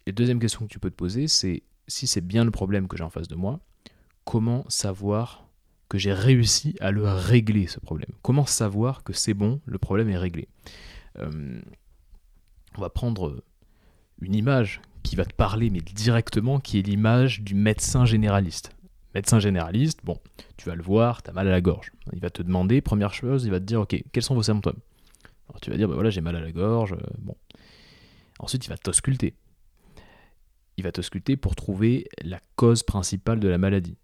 Et 0.07 0.11
deuxième 0.11 0.39
question 0.39 0.65
que 0.65 0.71
tu 0.71 0.79
peux 0.79 0.89
te 0.89 0.95
poser, 0.95 1.27
c'est 1.27 1.61
si 1.87 2.07
c'est 2.07 2.19
bien 2.19 2.45
le 2.45 2.51
problème 2.51 2.87
que 2.87 2.97
j'ai 2.97 3.03
en 3.03 3.11
face 3.11 3.27
de 3.27 3.35
moi, 3.35 3.59
comment 4.25 4.65
savoir 4.69 5.50
que 5.91 5.97
j'ai 5.97 6.13
réussi 6.13 6.73
à 6.79 6.89
le 6.89 7.03
régler 7.03 7.67
ce 7.67 7.81
problème 7.81 8.11
Comment 8.21 8.45
savoir 8.45 9.03
que 9.03 9.11
c'est 9.11 9.33
bon, 9.33 9.59
le 9.65 9.77
problème 9.77 10.09
est 10.09 10.17
réglé 10.17 10.47
euh, 11.19 11.59
On 12.77 12.81
va 12.81 12.89
prendre 12.89 13.43
une 14.21 14.33
image 14.33 14.79
qui 15.03 15.17
va 15.17 15.25
te 15.25 15.33
parler, 15.33 15.69
mais 15.69 15.81
directement, 15.81 16.61
qui 16.61 16.79
est 16.79 16.81
l'image 16.81 17.41
du 17.41 17.55
médecin 17.55 18.05
généraliste. 18.05 18.71
Médecin 19.13 19.41
généraliste, 19.41 19.99
bon, 20.05 20.17
tu 20.55 20.69
vas 20.69 20.75
le 20.75 20.81
voir, 20.81 21.23
tu 21.23 21.29
as 21.29 21.33
mal 21.33 21.49
à 21.49 21.51
la 21.51 21.59
gorge. 21.59 21.91
Il 22.13 22.21
va 22.21 22.29
te 22.29 22.41
demander, 22.41 22.79
première 22.79 23.13
chose, 23.13 23.43
il 23.43 23.51
va 23.51 23.59
te 23.59 23.65
dire, 23.65 23.81
ok, 23.81 24.01
quels 24.13 24.23
sont 24.23 24.35
vos 24.35 24.43
symptômes? 24.43 24.79
Alors 25.49 25.59
tu 25.59 25.71
vas 25.71 25.75
dire, 25.75 25.89
bah 25.89 25.95
voilà, 25.95 26.09
j'ai 26.09 26.21
mal 26.21 26.37
à 26.37 26.39
la 26.39 26.53
gorge, 26.53 26.93
euh, 26.93 27.03
bon. 27.19 27.35
Ensuite, 28.39 28.65
il 28.65 28.69
va 28.69 28.77
t'ausculter. 28.77 29.33
Il 30.77 30.85
va 30.85 30.93
t'ausculter 30.93 31.35
pour 31.35 31.57
trouver 31.57 32.07
la 32.21 32.39
cause 32.55 32.81
principale 32.81 33.41
de 33.41 33.49
la 33.49 33.57
maladie. 33.57 33.97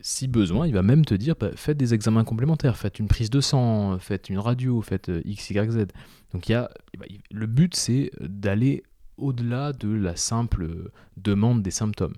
Si 0.00 0.28
besoin, 0.28 0.66
il 0.66 0.74
va 0.74 0.82
même 0.82 1.04
te 1.04 1.14
dire, 1.14 1.34
bah, 1.38 1.50
faites 1.56 1.76
des 1.76 1.92
examens 1.92 2.24
complémentaires, 2.24 2.76
faites 2.76 2.98
une 2.98 3.08
prise 3.08 3.30
de 3.30 3.40
sang, 3.40 3.98
faites 3.98 4.30
une 4.30 4.38
radio, 4.38 4.80
faites 4.80 5.08
euh, 5.08 5.22
X, 5.24 5.50
Y, 5.50 5.70
Z. 5.72 5.86
Donc 6.32 6.48
il 6.48 6.52
y 6.52 6.54
a, 6.54 6.70
bah, 6.98 7.06
le 7.30 7.46
but, 7.46 7.74
c'est 7.74 8.10
d'aller 8.20 8.84
au-delà 9.16 9.72
de 9.72 9.88
la 9.88 10.16
simple 10.16 10.90
demande 11.16 11.62
des 11.62 11.70
symptômes. 11.70 12.14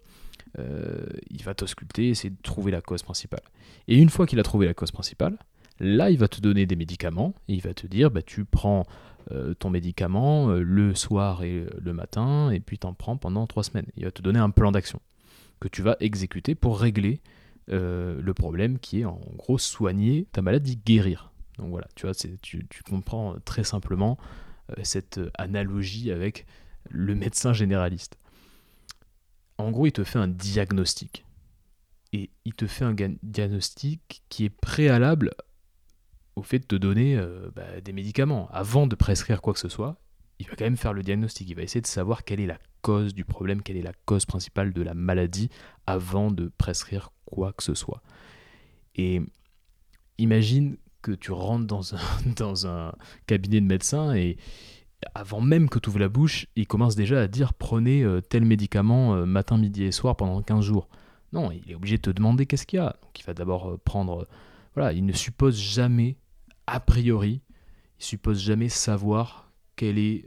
Euh, 0.59 1.07
il 1.31 1.43
va 1.43 1.55
t'ausculter, 1.55 2.09
essayer 2.09 2.31
de 2.31 2.43
trouver 2.43 2.71
la 2.71 2.81
cause 2.81 3.03
principale. 3.03 3.43
Et 3.89 3.97
une 3.97 4.11
fois 4.11 4.27
qu'il 4.27 4.39
a 4.41 4.43
trouvé 4.43 4.67
la 4.67 4.75
cause 4.75 4.91
principale, 4.91 5.39
là, 5.79 6.11
il 6.11 6.19
va 6.19 6.29
te 6.29 6.41
donner 6.41 6.67
des 6.67 6.77
médicaments, 6.77 7.35
il 7.49 7.61
va 7.63 7.75
te 7.75 7.87
dire, 7.87 8.11
bah, 8.11 8.23
tu 8.23 8.45
prends 8.45 8.85
euh, 9.33 9.55
ton 9.55 9.71
médicament 9.71 10.51
euh, 10.51 10.63
le 10.63 10.95
soir 10.95 11.43
et 11.43 11.67
le 11.79 11.93
matin, 11.93 12.51
et 12.51 12.61
puis 12.61 12.79
tu 12.79 12.87
en 12.87 12.95
prends 12.95 13.17
pendant 13.17 13.47
trois 13.47 13.63
semaines. 13.63 13.87
Il 13.97 14.05
va 14.05 14.11
te 14.11 14.23
donner 14.23 14.39
un 14.39 14.51
plan 14.51 14.73
d'action 14.73 15.01
que 15.61 15.69
tu 15.69 15.83
vas 15.83 15.97
exécuter 16.01 16.55
pour 16.55 16.81
régler 16.81 17.21
le 17.71 18.33
problème 18.35 18.79
qui 18.79 19.00
est 19.00 19.05
en 19.05 19.21
gros 19.37 19.59
soigner 19.59 20.27
ta 20.33 20.43
maladie, 20.43 20.77
guérir. 20.77 21.33
Donc 21.59 21.71
voilà, 21.71 21.89
tu 21.95 22.07
vois, 22.07 22.15
tu, 22.15 22.67
comprends 22.89 23.37
très 23.45 23.65
simplement 23.65 24.19
cette 24.83 25.21
analogie 25.35 26.11
avec 26.11 26.47
le 26.89 27.15
médecin 27.15 27.53
généraliste. 27.53 28.19
En 29.59 29.71
gros, 29.71 29.87
il 29.87 29.93
te 29.93 30.05
fait 30.05 30.19
un 30.19 30.29
diagnostic. 30.29 31.25
Et 32.12 32.31
il 32.45 32.55
te 32.55 32.67
fait 32.67 32.85
un 32.85 32.95
diagnostic 33.23 34.23
qui 34.29 34.45
est 34.45 34.50
préalable 34.50 35.31
au 36.35 36.43
fait 36.43 36.59
de 36.59 36.65
te 36.65 36.77
donner 36.77 37.17
euh, 37.17 37.50
bah, 37.55 37.81
des 37.81 37.93
médicaments. 37.93 38.49
Avant 38.50 38.87
de 38.87 38.97
prescrire 38.97 39.43
quoi 39.43 39.53
que 39.53 39.59
ce 39.61 39.69
soit, 39.69 40.00
il 40.39 40.49
va 40.49 40.57
quand 40.57 40.65
même 40.65 40.77
faire 40.77 40.93
le 40.93 41.03
diagnostic. 41.03 41.49
Il 41.49 41.55
va 41.55 41.62
essayer 41.62 41.81
de 41.81 41.87
savoir 41.87 42.25
quelle 42.25 42.41
est 42.41 42.47
la 42.47 42.59
cause 42.83 43.15
du 43.15 43.25
problème, 43.25 43.63
quelle 43.63 43.77
est 43.77 43.83
la 43.83 43.93
cause 44.05 44.27
principale 44.27 44.73
de 44.73 44.83
la 44.83 44.95
maladie 44.95 45.49
avant 45.87 46.31
de 46.31 46.51
prescrire 46.59 47.13
quoi 47.25 47.53
que 47.53 47.63
ce 47.63 47.75
soit. 47.75 48.03
Et 48.97 49.23
imagine 50.19 50.77
que 51.03 51.13
tu 51.13 51.33
rentres 51.33 51.67
dans 51.67 51.95
un, 51.95 51.99
dans 52.37 52.67
un 52.67 52.93
cabinet 53.27 53.61
de 53.61 53.67
médecin 53.67 54.15
et, 54.15 54.37
avant 55.15 55.41
même 55.41 55.69
que 55.69 55.79
tu 55.79 55.89
ouvres 55.89 55.99
la 55.99 56.09
bouche, 56.09 56.47
il 56.57 56.67
commence 56.67 56.95
déjà 56.95 57.23
à 57.23 57.29
dire 57.29 57.55
prenez 57.55 58.03
euh, 58.03 58.21
tel 58.21 58.45
médicament 58.45 59.15
euh, 59.15 59.25
matin, 59.25 59.57
midi 59.57 59.85
et 59.85 59.93
soir 59.93 60.17
pendant 60.17 60.43
15 60.43 60.65
jours. 60.65 60.89
Non, 61.33 61.51
il 61.51 61.71
est 61.71 61.75
obligé 61.75 61.97
de 61.97 62.03
te 62.03 62.11
demander 62.11 62.47
qu'est-ce 62.47 62.67
qu'il 62.67 62.79
y 62.79 62.81
a. 62.81 62.97
Donc 63.03 63.19
il 63.19 63.25
va 63.25 63.35
d'abord 63.35 63.71
euh, 63.71 63.81
prendre. 63.83 64.27
voilà, 64.75 64.93
il 64.93 65.05
ne 65.07 65.13
suppose 65.13 65.59
jamais, 65.59 66.17
a 66.67 66.81
priori, 66.81 67.41
il 67.99 68.05
suppose 68.05 68.41
jamais 68.43 68.69
savoir 68.69 69.50
quelle 69.81 69.99
est 69.99 70.27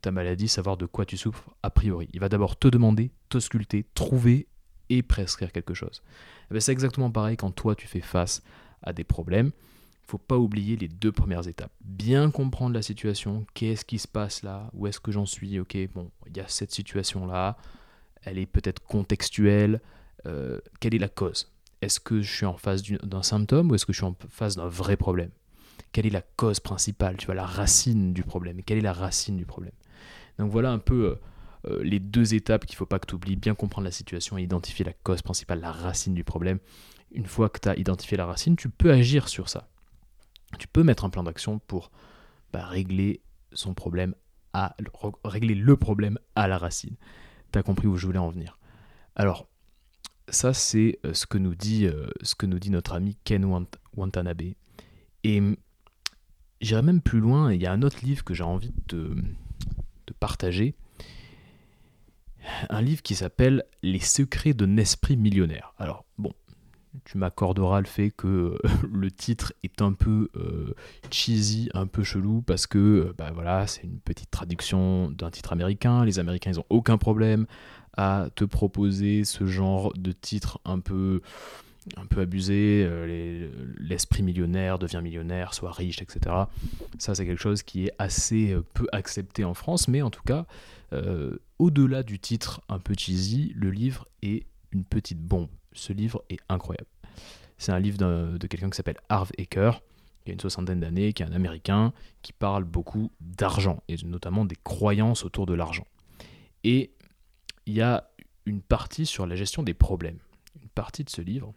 ta 0.00 0.10
maladie, 0.10 0.48
savoir 0.48 0.76
de 0.76 0.86
quoi 0.86 1.06
tu 1.06 1.16
souffres 1.16 1.54
a 1.62 1.70
priori. 1.70 2.08
Il 2.12 2.18
va 2.18 2.28
d'abord 2.28 2.58
te 2.58 2.66
demander, 2.66 3.12
t'ausculter, 3.28 3.86
trouver 3.94 4.48
et 4.88 5.02
prescrire 5.02 5.52
quelque 5.52 5.72
chose. 5.72 6.02
Eh 6.50 6.54
ben, 6.54 6.60
c'est 6.60 6.72
exactement 6.72 7.10
pareil 7.10 7.36
quand 7.36 7.52
toi 7.52 7.76
tu 7.76 7.86
fais 7.86 8.00
face 8.00 8.42
à 8.82 8.92
des 8.92 9.04
problèmes 9.04 9.52
faut 10.12 10.18
pas 10.18 10.36
oublier 10.36 10.76
les 10.76 10.88
deux 10.88 11.10
premières 11.10 11.48
étapes. 11.48 11.72
Bien 11.80 12.30
comprendre 12.30 12.74
la 12.74 12.82
situation, 12.82 13.46
qu'est-ce 13.54 13.84
qui 13.84 13.98
se 13.98 14.08
passe 14.08 14.42
là, 14.42 14.68
où 14.74 14.86
est-ce 14.86 15.00
que 15.00 15.10
j'en 15.10 15.24
suis, 15.24 15.58
ok, 15.58 15.76
bon, 15.94 16.10
il 16.26 16.36
y 16.36 16.40
a 16.40 16.48
cette 16.48 16.70
situation-là, 16.70 17.56
elle 18.22 18.38
est 18.38 18.46
peut-être 18.46 18.82
contextuelle, 18.84 19.80
euh, 20.26 20.60
quelle 20.80 20.94
est 20.94 20.98
la 20.98 21.08
cause? 21.08 21.50
Est-ce 21.80 21.98
que 21.98 22.20
je 22.20 22.30
suis 22.30 22.44
en 22.44 22.58
face 22.58 22.82
d'un 22.82 23.22
symptôme 23.22 23.70
ou 23.70 23.74
est-ce 23.74 23.86
que 23.86 23.94
je 23.94 23.98
suis 23.98 24.06
en 24.06 24.14
face 24.28 24.56
d'un 24.56 24.68
vrai 24.68 24.98
problème? 24.98 25.30
Quelle 25.92 26.06
est 26.06 26.10
la 26.10 26.22
cause 26.22 26.60
principale, 26.60 27.16
tu 27.16 27.26
vois, 27.26 27.34
la 27.34 27.46
racine 27.46 28.12
du 28.12 28.22
problème 28.22 28.62
Quelle 28.62 28.78
est 28.78 28.82
la 28.82 28.92
racine 28.92 29.36
du 29.36 29.46
problème 29.46 29.74
Donc 30.38 30.50
voilà 30.50 30.72
un 30.72 30.78
peu 30.78 31.04
euh, 31.04 31.70
euh, 31.70 31.82
les 31.84 32.00
deux 32.00 32.34
étapes 32.34 32.66
qu'il 32.66 32.74
ne 32.74 32.78
faut 32.78 32.86
pas 32.86 32.98
que 32.98 33.06
tu 33.06 33.14
oublies, 33.14 33.36
bien 33.36 33.54
comprendre 33.54 33.84
la 33.84 33.92
situation 33.92 34.38
et 34.38 34.42
identifier 34.42 34.84
la 34.84 34.92
cause 34.92 35.22
principale, 35.22 35.60
la 35.60 35.72
racine 35.72 36.14
du 36.14 36.24
problème. 36.24 36.58
Une 37.12 37.26
fois 37.26 37.48
que 37.50 37.60
tu 37.60 37.68
as 37.68 37.76
identifié 37.76 38.16
la 38.16 38.26
racine, 38.26 38.56
tu 38.56 38.70
peux 38.70 38.90
agir 38.90 39.28
sur 39.28 39.48
ça 39.48 39.68
tu 40.58 40.68
peux 40.68 40.82
mettre 40.82 41.04
un 41.04 41.10
plan 41.10 41.22
d'action 41.22 41.58
pour 41.58 41.90
bah, 42.52 42.66
régler 42.66 43.20
son 43.52 43.74
problème 43.74 44.14
régler 45.24 45.54
le 45.54 45.76
problème 45.78 46.18
à 46.36 46.46
la 46.46 46.58
racine. 46.58 46.96
Tu 47.52 47.58
as 47.58 47.62
compris 47.62 47.86
où 47.86 47.96
je 47.96 48.04
voulais 48.04 48.18
en 48.18 48.28
venir. 48.28 48.58
Alors, 49.16 49.48
ça 50.28 50.52
c'est 50.52 50.98
euh, 51.06 51.14
ce 51.14 51.24
que 51.24 51.38
nous 51.38 51.54
dit 51.54 51.88
notre 52.70 52.92
ami 52.92 53.16
Ken 53.24 53.46
Watanabe. 53.96 54.42
Et 55.24 55.42
j'irai 56.62 56.82
même 56.82 57.02
plus 57.02 57.20
loin, 57.20 57.52
il 57.52 57.60
y 57.60 57.66
a 57.66 57.72
un 57.72 57.82
autre 57.82 57.98
livre 58.02 58.24
que 58.24 58.34
j'ai 58.34 58.44
envie 58.44 58.72
de, 58.88 59.14
partager. 60.20 60.74
Un 62.70 62.80
livre 62.80 63.02
qui 63.02 63.14
s'appelle 63.14 63.64
Les 63.82 63.98
secrets 63.98 64.54
d'un 64.54 64.76
esprit 64.76 65.16
millionnaire. 65.16 65.74
Alors, 65.78 66.04
bon, 66.16 66.32
tu 67.04 67.18
m'accorderas 67.18 67.80
le 67.80 67.86
fait 67.86 68.10
que 68.10 68.26
euh, 68.26 68.58
le 68.92 69.10
titre 69.10 69.52
est 69.64 69.82
un 69.82 69.92
peu 69.92 70.28
euh, 70.36 70.74
cheesy, 71.10 71.70
un 71.74 71.86
peu 71.86 72.04
chelou, 72.04 72.42
parce 72.42 72.66
que 72.66 72.78
euh, 72.78 73.14
bah 73.16 73.30
voilà, 73.32 73.66
c'est 73.66 73.82
une 73.82 73.98
petite 73.98 74.30
traduction 74.30 75.10
d'un 75.10 75.30
titre 75.30 75.52
américain. 75.52 76.04
Les 76.04 76.18
Américains, 76.18 76.52
ils 76.52 76.58
n'ont 76.58 76.66
aucun 76.70 76.98
problème 76.98 77.46
à 77.96 78.28
te 78.34 78.44
proposer 78.44 79.24
ce 79.24 79.46
genre 79.46 79.92
de 79.94 80.12
titre 80.12 80.60
un 80.64 80.78
peu, 80.78 81.20
un 81.96 82.06
peu 82.06 82.20
abusé. 82.20 82.88
L'esprit 83.78 84.22
millionnaire 84.22 84.78
devient 84.78 85.00
millionnaire, 85.02 85.54
soit 85.54 85.72
riche, 85.72 86.02
etc. 86.02 86.34
Ça, 86.98 87.14
c'est 87.14 87.26
quelque 87.26 87.40
chose 87.40 87.62
qui 87.62 87.86
est 87.86 87.92
assez 87.98 88.56
peu 88.74 88.86
accepté 88.92 89.44
en 89.44 89.54
France, 89.54 89.88
mais 89.88 90.02
en 90.02 90.10
tout 90.10 90.22
cas, 90.22 90.46
au-delà 91.58 92.02
du 92.02 92.18
titre 92.18 92.60
un 92.68 92.78
peu 92.78 92.94
cheesy, 92.96 93.52
le 93.54 93.70
livre 93.70 94.06
est 94.22 94.46
une 94.72 94.84
petite 94.84 95.20
bombe 95.20 95.48
ce 95.74 95.92
livre 95.92 96.22
est 96.28 96.40
incroyable. 96.48 96.88
C'est 97.58 97.72
un 97.72 97.78
livre 97.78 97.98
de 97.98 98.46
quelqu'un 98.46 98.70
qui 98.70 98.76
s'appelle 98.76 98.98
Harv 99.08 99.30
Eker, 99.38 99.82
qui 100.24 100.30
a 100.30 100.34
une 100.34 100.40
soixantaine 100.40 100.80
d'années, 100.80 101.12
qui 101.12 101.22
est 101.22 101.26
un 101.26 101.32
Américain, 101.32 101.92
qui 102.22 102.32
parle 102.32 102.64
beaucoup 102.64 103.10
d'argent, 103.20 103.82
et 103.88 103.96
notamment 104.04 104.44
des 104.44 104.56
croyances 104.56 105.24
autour 105.24 105.46
de 105.46 105.54
l'argent. 105.54 105.86
Et 106.64 106.92
il 107.66 107.74
y 107.74 107.80
a 107.80 108.08
une 108.46 108.62
partie 108.62 109.06
sur 109.06 109.26
la 109.26 109.36
gestion 109.36 109.62
des 109.62 109.74
problèmes. 109.74 110.18
Une 110.60 110.68
partie 110.68 111.04
de 111.04 111.10
ce 111.10 111.22
livre, 111.22 111.54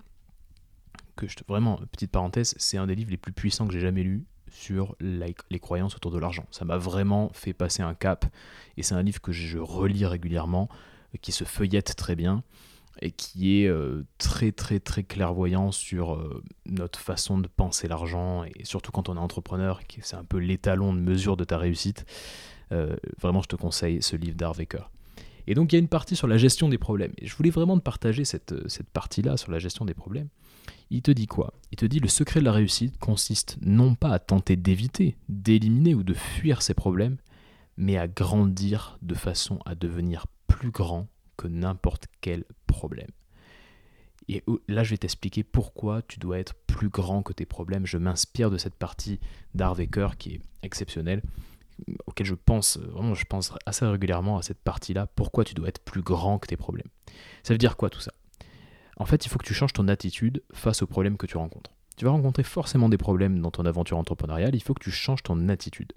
que 1.16 1.28
je 1.28 1.36
vraiment, 1.48 1.80
petite 1.92 2.12
parenthèse, 2.12 2.56
c'est 2.58 2.78
un 2.78 2.88
des 2.88 2.96
livres 2.96 3.12
les 3.12 3.18
plus 3.18 3.32
puissants 3.32 3.68
que 3.68 3.74
j'ai 3.74 3.80
jamais 3.80 4.04
lu 4.04 4.26
sur 4.50 4.96
les 5.00 5.60
croyances 5.60 5.96
autour 5.96 6.12
de 6.12 6.20
l'argent. 6.20 6.46
Ça 6.52 6.66
m'a 6.66 6.78
vraiment 6.78 7.30
fait 7.34 7.54
passer 7.54 7.84
un 7.84 7.94
cap, 7.94 8.26
et 8.78 8.84
c'est 8.84 8.96
un 8.96 9.04
livre 9.04 9.22
que 9.22 9.32
je 9.32 9.58
relis 9.58 10.06
régulièrement, 10.06 10.70
qui 11.22 11.32
se 11.32 11.44
feuillette 11.44 11.96
très 11.96 12.16
bien, 12.16 12.44
et 13.02 13.12
qui 13.12 13.62
est 13.62 13.68
euh, 13.68 14.06
très 14.18 14.52
très 14.52 14.80
très 14.80 15.04
clairvoyant 15.04 15.72
sur 15.72 16.14
euh, 16.14 16.44
notre 16.66 17.00
façon 17.00 17.38
de 17.38 17.48
penser 17.48 17.88
l'argent 17.88 18.44
et 18.46 18.64
surtout 18.64 18.92
quand 18.92 19.10
on 19.10 19.18
est 19.18 19.20
entrepreneur, 19.20 19.82
c'est 20.02 20.16
un 20.16 20.24
peu 20.24 20.38
l'étalon 20.38 20.94
de 20.94 21.00
mesure 21.00 21.36
de 21.38 21.44
ta 21.44 21.58
réussite. 21.58 22.06
Euh, 22.72 22.96
vraiment, 23.20 23.42
je 23.42 23.48
te 23.48 23.56
conseille 23.56 24.02
ce 24.02 24.16
livre 24.16 24.36
d'Arveker. 24.36 24.90
Et 25.48 25.54
donc, 25.54 25.72
il 25.72 25.76
y 25.76 25.78
a 25.78 25.80
une 25.80 25.88
partie 25.88 26.16
sur 26.16 26.28
la 26.28 26.38
gestion 26.38 26.70
des 26.70 26.80
problèmes. 26.80 27.12
Je 27.22 27.36
voulais 27.36 27.52
vraiment 27.52 27.78
te 27.78 27.84
partager 27.84 28.26
cette, 28.26 28.68
cette 28.68 28.90
partie-là 28.90 29.38
sur 29.38 29.52
la 29.52 29.60
gestion 29.60 29.86
des 29.86 29.94
problèmes. 29.94 30.30
Il 30.90 31.02
te 31.02 31.12
dit 31.12 31.28
quoi? 31.28 31.54
Il 31.72 31.78
te 31.78 31.86
dit 31.86 32.00
le 32.00 32.08
secret 32.08 32.40
de 32.40 32.46
la 32.46 32.52
réussite 32.52 32.98
consiste 33.00 33.58
non 33.62 33.96
pas 33.96 34.12
à 34.12 34.20
tenter 34.20 34.56
d'éviter, 34.56 35.18
d'éliminer 35.30 35.96
ou 35.96 36.04
de 36.04 36.14
fuir 36.14 36.62
ces 36.62 36.74
problèmes, 36.74 37.18
mais 37.78 37.98
à 37.98 38.08
grandir 38.08 38.98
de 39.02 39.16
façon 39.16 39.60
à 39.66 39.76
devenir 39.76 40.28
plus 40.48 40.72
grand 40.72 41.08
que 41.38 41.48
n'importe 41.48 42.06
quel 42.22 42.46
problème. 42.68 43.10
Et 44.28 44.44
là, 44.68 44.84
je 44.84 44.92
vais 44.92 44.98
t'expliquer 44.98 45.44
pourquoi 45.44 46.02
tu 46.02 46.20
dois 46.20 46.40
être 46.40 46.56
plus 46.66 46.90
grand 46.90 47.22
que 47.22 47.34
tes 47.34 47.46
problèmes. 47.46 47.86
Je 47.86 47.98
m'inspire 47.98 48.50
de 48.50 48.58
cette 48.58 48.74
partie 48.76 49.20
d'Arveker 49.54 50.18
qui 50.18 50.36
est 50.36 50.42
exceptionnelle, 50.64 51.22
auquel 52.08 52.26
je 52.26 52.34
pense, 52.34 52.78
vraiment, 52.78 53.14
je 53.14 53.26
pense 53.26 53.54
assez 53.66 53.86
régulièrement 53.86 54.38
à 54.38 54.42
cette 54.42 54.62
partie-là. 54.62 55.08
Pourquoi 55.08 55.44
tu 55.44 55.54
dois 55.54 55.68
être 55.68 55.84
plus 55.84 56.02
grand 56.02 56.40
que 56.40 56.48
tes 56.48 56.58
problèmes? 56.58 56.88
Ça 57.44 57.54
veut 57.54 57.60
dire 57.60 57.78
quoi 57.78 57.90
tout 57.90 58.00
ça? 58.00 58.14
En 58.98 59.06
fait, 59.06 59.26
il 59.26 59.30
faut 59.30 59.38
que 59.38 59.46
tu 59.46 59.54
changes 59.54 59.74
ton 59.74 59.88
attitude 59.88 60.42
face 60.54 60.82
aux 60.82 60.88
problèmes 60.88 61.18
que 61.18 61.26
tu 61.26 61.38
rencontres. 61.38 61.72
tu 61.98 62.06
vas 62.06 62.12
rencontrer 62.12 62.44
forcément 62.44 62.90
des 62.90 62.98
problèmes 62.98 63.40
dans 63.40 63.52
ton 63.52 63.66
aventure 63.66 63.98
entrepreneuriale, 63.98 64.56
il 64.56 64.62
faut 64.62 64.74
que 64.74 64.84
tu 64.84 64.92
changes 64.92 65.24
ton 65.24 65.50
attitude. 65.50 65.94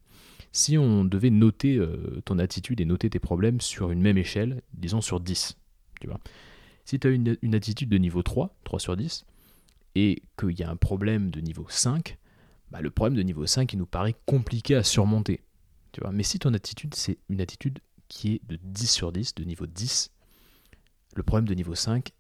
Si 0.53 0.79
on 0.79 1.05
devait 1.05 1.31
noter 1.31 1.77
euh, 1.77 2.23
ton 2.25 2.39
attitude 2.39 2.81
et 2.81 2.85
noter 2.85 3.11
tes 3.11 3.19
problèmes 3.19 3.61
sur 3.61 3.91
une 3.91 4.01
même 4.01 4.17
échelle, 4.17 4.63
disons 4.73 5.01
sur 5.01 5.21
10, 5.21 5.57
tu 6.01 6.07
vois. 6.07 6.21
Si 6.85 6.99
tu 6.99 7.07
as 7.07 7.11
une, 7.11 7.55
attitude 7.55 7.91
de 7.91 7.99
niveau 7.99 8.23
3, 8.23 8.57
3 8.65 8.81
sur 8.81 8.97
10, 8.97 9.27
et 9.95 10.23
qu'il 10.39 10.59
y 10.59 10.63
a 10.63 10.71
un 10.71 10.77
problème 10.77 11.31
de 11.31 11.41
niveau 11.41 11.67
5, 11.69 12.17
bah, 12.71 12.81
le 12.81 12.91
problème 12.91 13.17
de 13.17 13.23
niveau 13.23 13.45
5, 13.45 13.73
il 13.73 13.79
nous 13.79 13.87
paraît 13.87 14.15
compliqué 14.25 14.75
à 14.75 14.83
surmonter. 14.83 15.43
Mais 16.13 16.23
si 16.23 16.39
ton 16.39 16.55
attitude, 16.55 16.95
c'est 16.95 17.19
une 17.29 17.41
attitude 17.41 17.81
qui 18.09 18.35
est 18.35 18.41
de 18.49 18.57
10 18.63 18.91
sur 18.91 19.13
10, 19.13 19.35
de 19.35 19.45
niveau 19.45 19.67
10, 19.67 20.13
le 21.15 21.23
problème 21.23 21.49
de 21.49 21.55
niveau 21.55 21.75
5, 21.75 22.13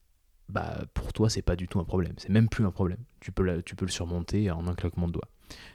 bah, 0.48 0.84
pour 0.94 1.12
toi, 1.12 1.28
c'est 1.28 1.42
pas 1.42 1.56
du 1.56 1.68
tout 1.68 1.78
un 1.78 1.84
problème. 1.84 2.14
C'est 2.16 2.30
même 2.30 2.48
plus 2.48 2.64
un 2.64 2.70
problème. 2.70 3.00
Tu 3.20 3.32
peux, 3.32 3.62
tu 3.62 3.76
peux 3.76 3.84
le 3.84 3.90
surmonter 3.90 4.50
en 4.50 4.66
un 4.66 4.74
claquement 4.74 5.06
de 5.06 5.12
doigts. 5.12 5.28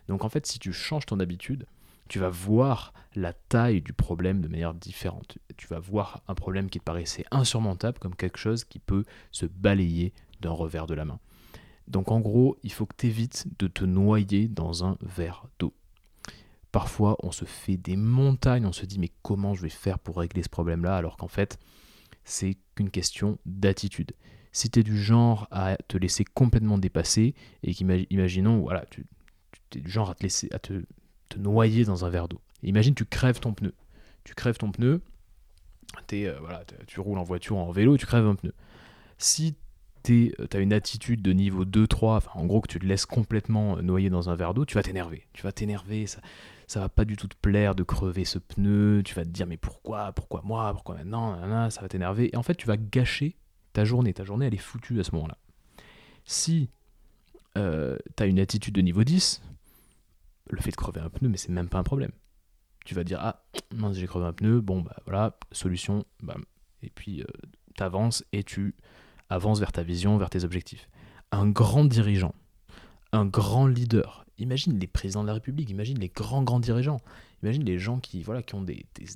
Donc 0.08 0.24
en 0.24 0.30
fait, 0.30 0.46
si 0.46 0.60
tu 0.60 0.74
changes 0.74 1.06
ton 1.06 1.20
habitude, 1.20 1.66
tu 2.10 2.20
vas 2.20 2.30
voir 2.30 2.94
la 3.16 3.34
taille 3.34 3.82
du 3.82 3.94
problème 3.94 4.42
de 4.42 4.48
manière 4.48 4.74
différente. 4.74 5.38
Tu 5.58 5.68
vas 5.68 5.80
voir 5.80 6.22
un 6.28 6.36
problème 6.36 6.70
qui 6.70 6.80
te 6.80 6.84
paraissait 6.84 7.26
insurmontable 7.32 8.00
comme 8.00 8.16
quelque 8.16 8.38
chose 8.38 8.64
qui 8.66 8.80
peut 8.80 9.04
se 9.32 9.46
balayer 9.46 10.14
d'un 10.42 10.52
revers 10.52 10.88
de 10.88 10.94
la 10.94 11.06
main. 11.06 11.20
Donc 11.88 12.12
en 12.12 12.20
gros, 12.20 12.58
il 12.64 12.72
faut 12.72 12.86
que 12.86 12.96
tu 12.98 13.08
évites 13.08 13.48
de 13.60 13.68
te 13.68 13.84
noyer 13.84 14.48
dans 14.48 14.86
un 14.86 14.98
verre 15.02 15.48
d'eau. 15.60 15.74
Parfois, 16.72 17.18
on 17.22 17.32
se 17.32 17.46
fait 17.46 17.78
des 17.78 17.96
montagnes, 17.96 18.66
on 18.66 18.72
se 18.72 18.86
dit 18.86 19.00
mais 19.00 19.12
comment 19.22 19.54
je 19.54 19.62
vais 19.62 19.70
faire 19.70 20.00
pour 20.00 20.18
régler 20.18 20.44
ce 20.44 20.50
problème-là 20.50 20.98
alors 20.98 21.18
qu'en 21.18 21.28
fait, 21.28 21.60
c'est 22.24 22.58
qu'une 22.76 22.90
question 22.90 23.38
d'attitude. 23.46 24.14
Si 24.54 24.70
tu 24.70 24.80
es 24.80 24.84
du 24.84 25.02
genre 25.02 25.48
à 25.52 25.76
te 25.88 25.98
laisser 25.98 26.24
complètement 26.24 26.78
dépasser 26.78 27.34
et 27.64 27.74
qu'imaginons, 27.74 28.62
voilà, 28.62 28.86
tu, 28.90 29.06
es 29.76 29.80
du 29.80 29.90
genre 29.90 30.12
à 30.12 30.16
te 30.16 30.24
laisser 30.24 30.48
à 30.54 30.60
te, 30.60 30.84
noyer 31.36 31.84
dans 31.84 32.06
un 32.06 32.10
verre 32.10 32.28
d'eau. 32.28 32.40
Imagine 32.62 32.94
tu 32.94 33.06
crèves 33.06 33.40
ton 33.40 33.54
pneu. 33.54 33.74
Tu 34.24 34.36
crèves 34.36 34.58
ton 34.58 34.72
pneu, 34.72 35.02
es, 36.12 36.28
euh, 36.28 36.38
voilà, 36.40 36.64
tu 36.88 37.00
roules 37.00 37.18
en 37.18 37.24
voiture, 37.24 37.58
en 37.58 37.72
vélo, 37.72 37.98
tu 37.98 38.06
crèves 38.06 38.26
un 38.26 38.36
pneu. 38.36 38.54
Si 39.18 39.56
tu 40.04 40.34
as 40.54 40.60
une 40.60 40.74
attitude 40.74 41.22
de 41.24 41.34
niveau 41.34 41.66
2-3, 41.66 42.18
enfin, 42.18 42.32
en 42.36 42.46
gros 42.46 42.62
que 42.62 42.68
tu 42.68 42.78
te 42.78 42.86
laisses 42.86 43.08
complètement 43.08 43.78
noyer 43.82 44.10
dans 44.12 44.30
un 44.30 44.36
verre 44.36 44.54
d'eau, 44.54 44.66
tu 44.66 44.76
vas 44.76 44.84
t'énerver. 44.84 45.26
Tu 45.34 45.42
vas 45.42 45.52
t'énerver, 45.52 46.06
ça, 46.06 46.20
ça 46.68 46.80
va 46.80 46.90
pas 46.90 47.06
du 47.06 47.18
tout 47.18 47.28
te 47.28 47.36
plaire 47.36 47.74
de 47.74 47.84
crever 47.84 48.26
ce 48.26 48.38
pneu, 48.38 49.02
tu 49.04 49.16
vas 49.16 49.24
te 49.24 49.30
dire 49.30 49.48
mais 49.48 49.58
pourquoi, 49.58 50.12
pourquoi 50.12 50.42
moi, 50.44 50.72
pourquoi 50.74 50.96
maintenant, 50.96 51.70
ça 51.70 51.82
va 51.82 51.88
t'énerver. 51.88 52.30
Et 52.34 52.38
en 52.38 52.44
fait, 52.44 52.56
tu 52.56 52.68
vas 52.68 52.78
gâcher 52.78 53.36
ta 53.74 53.86
journée. 53.86 54.14
Ta 54.14 54.24
journée, 54.24 54.48
elle 54.48 54.54
est 54.54 54.58
foutue 54.58 55.00
à 55.00 55.04
ce 55.04 55.14
moment-là. 55.16 55.38
Si 56.26 56.70
euh, 57.58 57.98
tu 58.16 58.24
as 58.24 58.26
une 58.26 58.40
attitude 58.40 58.74
de 58.74 58.82
niveau 58.82 59.04
10, 59.04 59.42
le 60.50 60.62
fait 60.62 60.72
de 60.72 60.76
crever 60.76 61.02
un 61.02 61.10
pneu, 61.10 61.30
mais 61.30 61.38
c'est 61.38 61.50
même 61.50 61.70
pas 61.70 61.80
un 61.80 61.84
problème. 61.84 62.12
Tu 62.86 62.96
vas 62.96 63.04
dire 63.04 63.20
ah 63.22 63.44
mince 63.74 63.98
j'ai 63.98 64.08
crevé 64.08 64.26
un 64.26 64.34
pneu, 64.34 64.62
bon 64.62 64.82
bah 64.82 64.98
voilà 65.06 65.38
solution, 65.52 66.06
et 66.82 66.90
puis 66.90 67.22
euh, 67.22 67.26
tu 67.76 67.84
avances 67.84 68.26
et 68.34 68.44
tu 68.44 68.76
avance 69.30 69.60
vers 69.60 69.72
ta 69.72 69.84
vision, 69.84 70.18
vers 70.18 70.30
tes 70.30 70.44
objectifs. 70.44 70.90
Un 71.32 71.48
grand 71.48 71.86
dirigeant, 71.86 72.36
un 73.14 73.26
grand 73.26 73.68
leader, 73.68 74.26
imagine 74.38 74.78
les 74.78 74.88
présidents 74.88 75.24
de 75.24 75.28
la 75.28 75.34
République, 75.34 75.70
imagine 75.70 75.98
les 76.00 76.10
grands, 76.10 76.44
grands 76.44 76.60
dirigeants, 76.60 77.00
imagine 77.42 77.64
les 77.64 77.80
gens 77.80 78.00
qui, 78.00 78.22
voilà, 78.22 78.44
qui 78.44 78.56
ont 78.56 78.66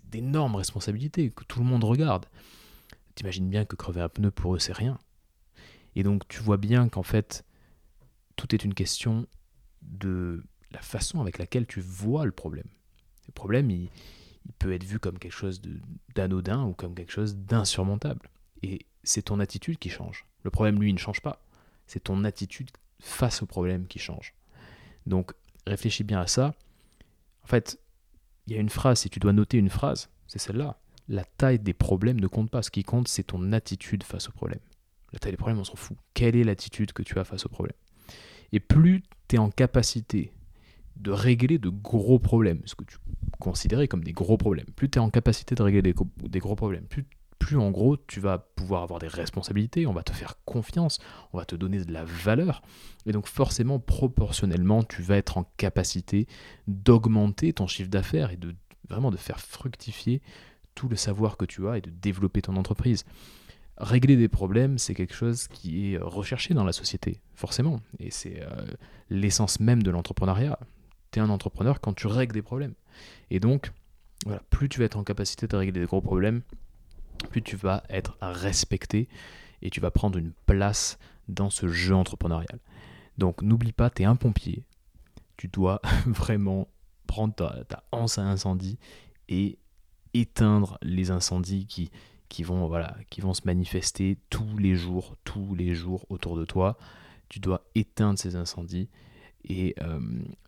d'énormes 0.05 0.55
responsabilités, 0.55 1.29
que 1.29 1.43
tout 1.43 1.59
le 1.59 1.65
monde 1.65 1.83
regarde. 1.83 2.25
T'imagines 3.17 3.49
bien 3.49 3.65
que 3.65 3.75
crever 3.75 4.01
un 4.01 4.09
pneu 4.09 4.29
pour 4.29 4.53
eux, 4.53 4.59
c'est 4.59 4.77
rien. 4.77 4.99
Et 5.95 6.03
donc 6.03 6.27
tu 6.27 6.39
vois 6.39 6.57
bien 6.57 6.87
qu'en 6.87 7.01
fait, 7.01 7.43
tout 8.35 8.53
est 8.53 8.63
une 8.63 8.75
question 8.75 9.25
de 9.81 10.43
la 10.69 10.81
façon 10.81 11.19
avec 11.19 11.39
laquelle 11.39 11.65
tu 11.65 11.81
vois 11.81 12.25
le 12.25 12.31
problème. 12.31 12.67
Le 13.25 13.31
problème, 13.31 13.71
il, 13.71 13.89
peut 14.59 14.71
être 14.71 14.83
vu 14.83 14.99
comme 14.99 15.17
quelque 15.17 15.33
chose 15.33 15.63
d'anodin 16.13 16.63
ou 16.63 16.73
comme 16.73 16.93
quelque 16.93 17.11
chose 17.11 17.37
d'insurmontable. 17.37 18.29
Et 18.61 18.85
c'est 19.03 19.23
ton 19.23 19.39
attitude 19.39 19.79
qui 19.79 19.89
change. 19.89 20.27
Le 20.43 20.51
problème, 20.51 20.79
lui, 20.79 20.93
ne 20.93 20.99
change 20.99 21.21
pas. 21.21 21.43
C'est 21.87 22.03
ton 22.03 22.23
attitude 22.23 22.69
face 22.99 23.41
au 23.41 23.47
problème 23.47 23.87
qui 23.87 23.97
change. 23.97 24.35
Donc, 25.07 25.33
réfléchis 25.65 26.03
bien 26.03 26.21
à 26.21 26.27
ça. 26.27 26.53
En 27.43 27.47
fait, 27.47 27.79
il 28.45 28.53
y 28.53 28.57
a 28.57 28.61
une 28.61 28.69
phrase, 28.69 28.99
si 28.99 29.09
tu 29.09 29.17
dois 29.17 29.33
noter 29.33 29.57
une 29.57 29.71
phrase, 29.71 30.07
c'est 30.27 30.39
celle-là. 30.39 30.79
La 31.07 31.23
taille 31.23 31.59
des 31.59 31.73
problèmes 31.73 32.19
ne 32.19 32.27
compte 32.27 32.49
pas. 32.49 32.61
Ce 32.61 32.71
qui 32.71 32.83
compte, 32.83 33.07
c'est 33.07 33.23
ton 33.23 33.51
attitude 33.53 34.03
face 34.03 34.27
au 34.29 34.31
problème. 34.31 34.59
La 35.13 35.19
taille 35.19 35.31
des 35.31 35.37
problèmes, 35.37 35.59
on 35.59 35.63
s'en 35.63 35.75
fout. 35.75 35.97
Quelle 36.13 36.35
est 36.35 36.43
l'attitude 36.43 36.93
que 36.93 37.03
tu 37.03 37.17
as 37.19 37.23
face 37.23 37.45
au 37.45 37.49
problème? 37.49 37.75
Et 38.51 38.59
plus 38.59 39.03
tu 39.27 39.35
es 39.35 39.39
en 39.39 39.49
capacité 39.49 40.31
de 40.95 41.11
régler 41.11 41.59
de 41.59 41.69
gros 41.69 42.19
problèmes, 42.19 42.61
ce 42.65 42.75
que 42.75 42.83
tu 42.83 42.97
considérais 43.39 43.87
comme 43.87 44.03
des 44.03 44.13
gros 44.13 44.37
problèmes, 44.37 44.65
plus 44.75 44.89
tu 44.89 44.97
es 44.97 45.01
en 45.01 45.09
capacité 45.09 45.53
de 45.53 45.61
régler 45.61 45.81
des, 45.81 45.93
des 46.23 46.39
gros 46.39 46.55
problèmes, 46.55 46.85
plus 46.85 47.05
plus 47.39 47.57
en 47.57 47.71
gros 47.71 47.97
tu 47.97 48.19
vas 48.19 48.39
pouvoir 48.39 48.83
avoir 48.83 48.99
des 48.99 49.07
responsabilités, 49.07 49.85
on 49.87 49.93
va 49.93 50.03
te 50.03 50.11
faire 50.11 50.35
confiance, 50.43 50.99
on 51.33 51.37
va 51.37 51.45
te 51.45 51.55
donner 51.55 51.83
de 51.85 51.93
la 51.93 52.03
valeur. 52.03 52.61
Et 53.05 53.11
donc 53.11 53.27
forcément, 53.27 53.79
proportionnellement, 53.79 54.83
tu 54.83 55.01
vas 55.01 55.17
être 55.17 55.37
en 55.37 55.45
capacité 55.55 56.27
d'augmenter 56.67 57.53
ton 57.53 57.67
chiffre 57.67 57.89
d'affaires 57.89 58.31
et 58.31 58.37
de 58.37 58.55
vraiment 58.89 59.11
de 59.11 59.17
faire 59.17 59.39
fructifier 59.39 60.21
tout 60.77 60.87
le 60.87 60.95
savoir 60.95 61.37
que 61.37 61.45
tu 61.45 61.67
as 61.67 61.79
et 61.79 61.81
de 61.81 61.89
développer 61.89 62.43
ton 62.43 62.55
entreprise. 62.55 63.03
Régler 63.77 64.15
des 64.15 64.27
problèmes, 64.27 64.77
c'est 64.77 64.93
quelque 64.93 65.15
chose 65.15 65.47
qui 65.47 65.93
est 65.93 65.97
recherché 65.97 66.53
dans 66.53 66.63
la 66.63 66.71
société, 66.71 67.19
forcément. 67.33 67.81
Et 67.99 68.11
c'est 68.11 68.43
euh, 68.43 68.47
l'essence 69.09 69.59
même 69.59 69.81
de 69.81 69.89
l'entrepreneuriat. 69.89 70.59
Tu 71.11 71.17
es 71.17 71.21
un 71.21 71.29
entrepreneur 71.29 71.81
quand 71.81 71.93
tu 71.93 72.05
règles 72.05 72.33
des 72.33 72.43
problèmes. 72.43 72.75
Et 73.31 73.39
donc, 73.39 73.71
plus 74.51 74.69
tu 74.69 74.79
vas 74.79 74.85
être 74.85 74.97
en 74.97 75.03
capacité 75.03 75.47
de 75.47 75.55
régler 75.55 75.81
des 75.81 75.87
gros 75.87 76.01
problèmes, 76.01 76.41
plus 77.31 77.41
tu 77.41 77.55
vas 77.55 77.83
être 77.89 78.17
respecté 78.21 79.09
et 79.63 79.71
tu 79.71 79.79
vas 79.79 79.89
prendre 79.89 80.19
une 80.19 80.33
place 80.45 80.99
dans 81.27 81.49
ce 81.49 81.67
jeu 81.67 81.95
entrepreneurial. 81.95 82.59
Donc 83.17 83.41
n'oublie 83.41 83.73
pas, 83.73 83.89
tu 83.89 84.03
es 84.03 84.05
un 84.05 84.15
pompier. 84.15 84.63
Tu 85.37 85.47
dois 85.47 85.81
vraiment 86.05 86.67
prendre 87.07 87.33
ta, 87.33 87.63
ta, 87.63 87.83
anse 87.91 88.19
à 88.19 88.23
incendie 88.23 88.77
et 89.27 89.57
éteindre 90.19 90.77
les 90.81 91.11
incendies 91.11 91.65
qui, 91.67 91.91
qui, 92.29 92.43
vont, 92.43 92.67
voilà, 92.67 92.95
qui 93.09 93.21
vont 93.21 93.33
se 93.33 93.41
manifester 93.45 94.17
tous 94.29 94.57
les 94.57 94.75
jours, 94.75 95.15
tous 95.23 95.55
les 95.55 95.73
jours 95.75 96.05
autour 96.09 96.37
de 96.37 96.45
toi. 96.45 96.77
Tu 97.29 97.39
dois 97.39 97.63
éteindre 97.75 98.17
ces 98.17 98.35
incendies 98.35 98.89
et 99.43 99.75
euh, 99.81 99.99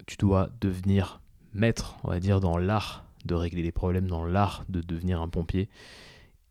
tu 0.05 0.17
dois 0.17 0.49
devenir 0.61 1.21
maître, 1.53 1.97
on 2.03 2.09
va 2.09 2.19
dire, 2.19 2.39
dans 2.39 2.57
l'art 2.57 3.05
de 3.25 3.35
régler 3.35 3.63
les 3.63 3.71
problèmes, 3.71 4.07
dans 4.07 4.25
l'art 4.25 4.65
de 4.69 4.81
devenir 4.81 5.21
un 5.21 5.29
pompier. 5.29 5.69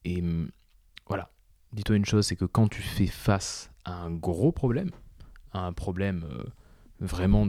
Et 0.04 0.20
hum, 0.20 0.50
voilà, 1.06 1.30
dis-toi 1.72 1.96
une 1.96 2.04
chose, 2.04 2.26
c'est 2.26 2.36
que 2.36 2.44
quand 2.44 2.68
tu 2.68 2.82
fais 2.82 3.06
face 3.06 3.70
à 3.84 3.94
un 3.94 4.10
gros 4.10 4.52
problème, 4.52 4.90
à 5.52 5.60
un 5.60 5.72
problème 5.72 6.24
euh, 6.30 6.44
vraiment 7.00 7.48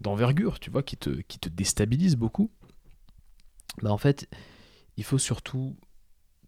d'envergure, 0.00 0.60
tu 0.60 0.70
vois, 0.70 0.82
qui 0.82 0.96
te, 0.96 1.10
qui 1.10 1.38
te 1.38 1.48
déstabilise 1.48 2.16
beaucoup, 2.16 2.50
bah 3.82 3.92
en 3.92 3.98
fait, 3.98 4.28
il 4.98 5.04
faut 5.04 5.16
surtout 5.16 5.76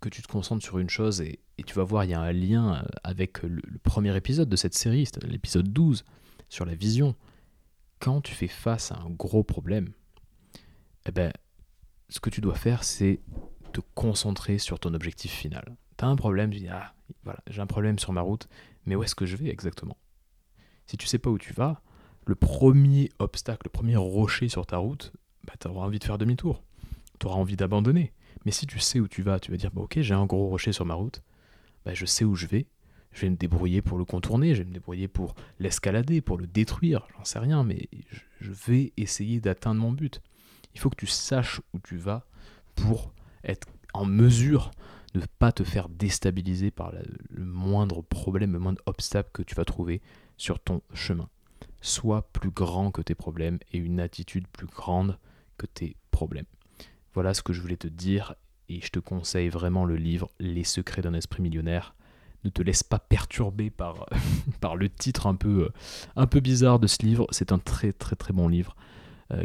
que 0.01 0.09
tu 0.09 0.23
te 0.23 0.27
concentres 0.27 0.65
sur 0.65 0.79
une 0.79 0.91
chose 0.91 1.21
et, 1.23 1.41
tu 1.67 1.75
vas 1.75 1.85
voir, 1.85 2.05
il 2.05 2.11
y 2.11 2.15
a 2.15 2.21
un 2.21 2.33
lien 2.33 2.75
euh, 2.75 2.83
avec 3.05 3.43
le, 3.43 3.61
premier 3.83 4.17
épisode 4.17 4.49
de 4.49 4.57
cette 4.57 4.75
série, 4.75 5.07
l'épisode 5.23 5.69
12, 5.69 6.05
sur 6.49 6.65
la 6.65 6.75
vision. 6.75 7.15
Quand 8.01 8.23
tu 8.23 8.35
fais 8.35 8.49
face 8.49 8.93
à 8.93 8.97
un 8.97 9.11
gros 9.11 9.45
problème, 9.45 9.91
eh 11.07 11.13
ben, 11.13 11.33
ce 12.09 12.19
que 12.19 12.31
tu 12.31 12.41
dois 12.41 12.55
faire, 12.55 12.83
c'est 12.83 13.21
te 13.73 13.81
concentrer 13.95 14.59
sur 14.59 14.81
ton 14.81 14.95
objectif 14.95 15.31
final. 15.31 15.77
Tu 15.99 16.05
as 16.05 16.09
un 16.09 16.17
problème, 16.17 16.51
tu 16.51 16.59
dis 16.59 16.69
ah 16.69 16.95
voilà, 17.23 17.41
j'ai 17.47 17.61
un 17.61 17.67
problème 17.67 17.99
sur 17.99 18.13
ma 18.13 18.23
route, 18.23 18.49
mais 18.87 18.97
où 18.97 19.03
est-ce 19.03 19.15
que 19.15 19.27
je 19.27 19.37
vais 19.37 19.49
exactement? 19.49 19.99
Si 20.87 20.97
tu 20.97 21.07
sais 21.07 21.19
pas 21.19 21.31
où 21.31 21.39
tu 21.39 21.53
vas, 21.53 21.83
le 22.27 22.35
premier 22.35 23.11
obstacle, 23.19 23.67
le 23.67 23.71
premier 23.71 23.97
rocher 23.97 24.49
sur 24.49 24.67
ta 24.67 24.79
route, 24.79 25.13
bah, 25.47 25.53
tu 25.61 25.69
auras 25.69 25.87
envie 25.87 25.99
de 25.99 26.05
faire 26.05 26.19
demi-tour. 26.19 26.65
Tu 27.21 27.27
auras 27.27 27.37
envie 27.37 27.57
d'abandonner. 27.57 28.13
Mais 28.45 28.53
si 28.53 28.67
tu 28.67 28.79
sais 28.79 29.01
où 29.01 29.09
tu 29.09 29.23
vas, 29.23 29.39
tu 29.41 29.51
vas 29.51 29.57
dire 29.57 29.71
bah, 29.73 29.83
ok, 29.83 30.01
j'ai 30.01 30.15
un 30.15 30.27
gros 30.27 30.49
rocher 30.49 30.73
sur 30.73 30.87
ma 30.87 30.95
route, 30.95 31.23
bah, 31.85 31.95
je 31.95 32.07
sais 32.07 32.25
où 32.25 32.35
je 32.35 32.47
vais, 32.47 32.67
je 33.13 33.23
vais 33.23 33.31
me 33.31 33.37
débrouiller 33.37 33.83
pour 33.83 33.99
le 33.99 34.05
contourner, 34.05 34.55
je 34.55 34.63
vais 34.63 34.69
me 34.69 34.75
débrouiller 34.75 35.09
pour 35.09 35.35
l'escalader, 35.59 36.21
pour 36.21 36.39
le 36.39 36.47
détruire, 36.47 37.07
j'en 37.17 37.25
sais 37.25 37.39
rien, 37.39 37.65
mais 37.65 37.89
je 38.41 38.51
vais 38.51 38.93
essayer 38.97 39.41
d'atteindre 39.41 39.81
mon 39.81 39.93
but. 39.93 40.21
Il 40.75 40.81
faut 40.81 40.91
que 40.91 40.97
tu 40.97 41.07
saches 41.07 41.61
où 41.75 41.81
tu 41.81 41.97
vas 41.97 42.25
pour 42.77 43.13
être 43.45 43.69
en 43.93 44.05
mesure 44.05 44.71
de 45.15 45.21
ne 45.21 45.27
pas 45.27 45.51
te 45.51 45.65
faire 45.65 45.89
déstabiliser 45.89 46.71
par 46.71 46.93
le 47.31 47.45
moindre 47.45 48.03
problème, 48.03 48.53
le 48.53 48.61
moindre 48.61 48.83
obstacle 48.87 49.31
que 49.33 49.43
tu 49.43 49.57
vas 49.57 49.65
trouver 49.65 50.01
sur 50.37 50.61
ton 50.61 50.83
chemin. 50.95 51.29
Sois 51.81 52.23
plus 52.33 52.51
grand 52.51 52.93
que 52.93 53.03
tes 53.03 53.15
problèmes 53.15 53.59
et 53.73 53.79
une 53.79 54.01
attitude 54.01 54.47
plus 54.49 54.67
grande 54.67 55.19
que 55.57 55.67
tes 55.67 55.97
problèmes. 56.11 56.47
Voilà 57.15 57.35
ce 57.35 57.43
que 57.43 57.53
je 57.53 57.61
voulais 57.61 57.77
te 57.77 57.89
dire 57.89 58.35
et 58.69 58.81
je 58.81 58.91
te 58.91 58.99
conseille 58.99 59.49
vraiment 59.49 59.85
le 59.85 59.97
livre 59.97 60.31
Les 60.39 60.65
secrets 60.65 61.03
d'un 61.03 61.15
esprit 61.15 61.43
millionnaire 61.43 61.95
ne 62.45 62.51
te 62.51 62.63
laisse 62.63 62.83
pas 62.83 62.99
perturber 62.99 63.71
par, 63.71 64.07
le 64.77 64.89
titre 64.89 65.27
un 65.27 65.35
peu, 65.35 65.71
un 66.17 66.27
peu 66.27 66.41
bizarre 66.41 66.79
de 66.79 66.87
ce 66.87 67.03
livre. 67.03 67.27
C'est 67.31 67.53
un 67.53 67.59
très 67.59 67.93
très 67.93 68.17
très 68.17 68.33
bon 68.33 68.49
livre 68.49 68.77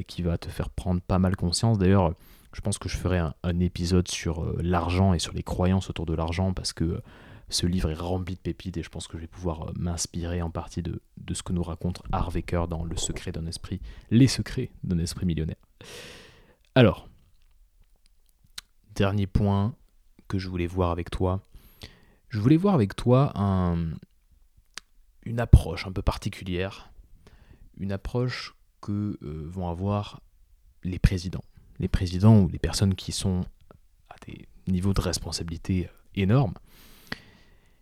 qui 0.07 0.23
va 0.23 0.37
te 0.39 0.49
faire 0.49 0.69
prendre 0.69 1.01
pas 1.01 1.19
mal 1.19 1.35
conscience. 1.35 1.77
D'ailleurs, 1.77 2.15
je 2.53 2.61
pense 2.61 2.77
que 2.77 2.87
je 2.87 2.95
ferai 2.95 3.19
un, 3.19 3.59
épisode 3.59 4.07
sur 4.07 4.55
l'argent 4.63 5.13
et 5.13 5.19
sur 5.19 5.33
les 5.33 5.43
croyances 5.43 5.89
autour 5.89 6.05
de 6.05 6.13
l'argent 6.13 6.53
parce 6.53 6.71
que 6.71 7.01
ce 7.49 7.67
livre 7.67 7.91
est 7.91 7.95
rempli 7.95 8.35
de 8.35 8.39
pépites 8.39 8.77
et 8.77 8.83
je 8.83 8.89
pense 8.89 9.07
que 9.07 9.17
je 9.17 9.21
vais 9.21 9.27
pouvoir 9.27 9.71
m'inspirer 9.77 10.41
en 10.41 10.49
partie 10.49 10.81
de, 10.81 11.01
ce 11.33 11.43
que 11.43 11.53
nous 11.53 11.63
raconte 11.63 12.01
Harvecker 12.11 12.63
dans 12.69 12.83
Le 12.83 12.95
secret 12.95 13.31
d'un 13.31 13.45
esprit, 13.45 13.81
les 14.09 14.27
secrets 14.27 14.71
d'un 14.83 14.97
esprit 14.99 15.25
millionnaire. 15.25 15.57
Alors, 16.73 17.09
dernier 18.95 19.27
point 19.27 19.75
que 20.27 20.39
je 20.39 20.49
voulais 20.49 20.67
voir 20.67 20.91
avec 20.91 21.09
toi. 21.09 21.41
Je 22.29 22.39
voulais 22.39 22.57
voir 22.57 22.73
avec 22.73 22.95
toi 22.95 23.33
une 25.25 25.39
approche 25.39 25.85
un 25.85 25.91
peu 25.91 26.01
particulière, 26.01 26.91
une 27.77 27.91
approche 27.91 28.55
que 28.81 29.17
euh, 29.21 29.43
vont 29.47 29.69
avoir 29.69 30.21
les 30.83 30.99
présidents. 30.99 31.43
Les 31.79 31.87
présidents 31.87 32.41
ou 32.41 32.47
les 32.47 32.59
personnes 32.59 32.93
qui 32.93 33.11
sont 33.11 33.41
à 34.09 34.15
des 34.27 34.47
niveaux 34.67 34.93
de 34.93 35.01
responsabilité 35.01 35.87
euh, 35.87 35.89
énormes. 36.13 36.53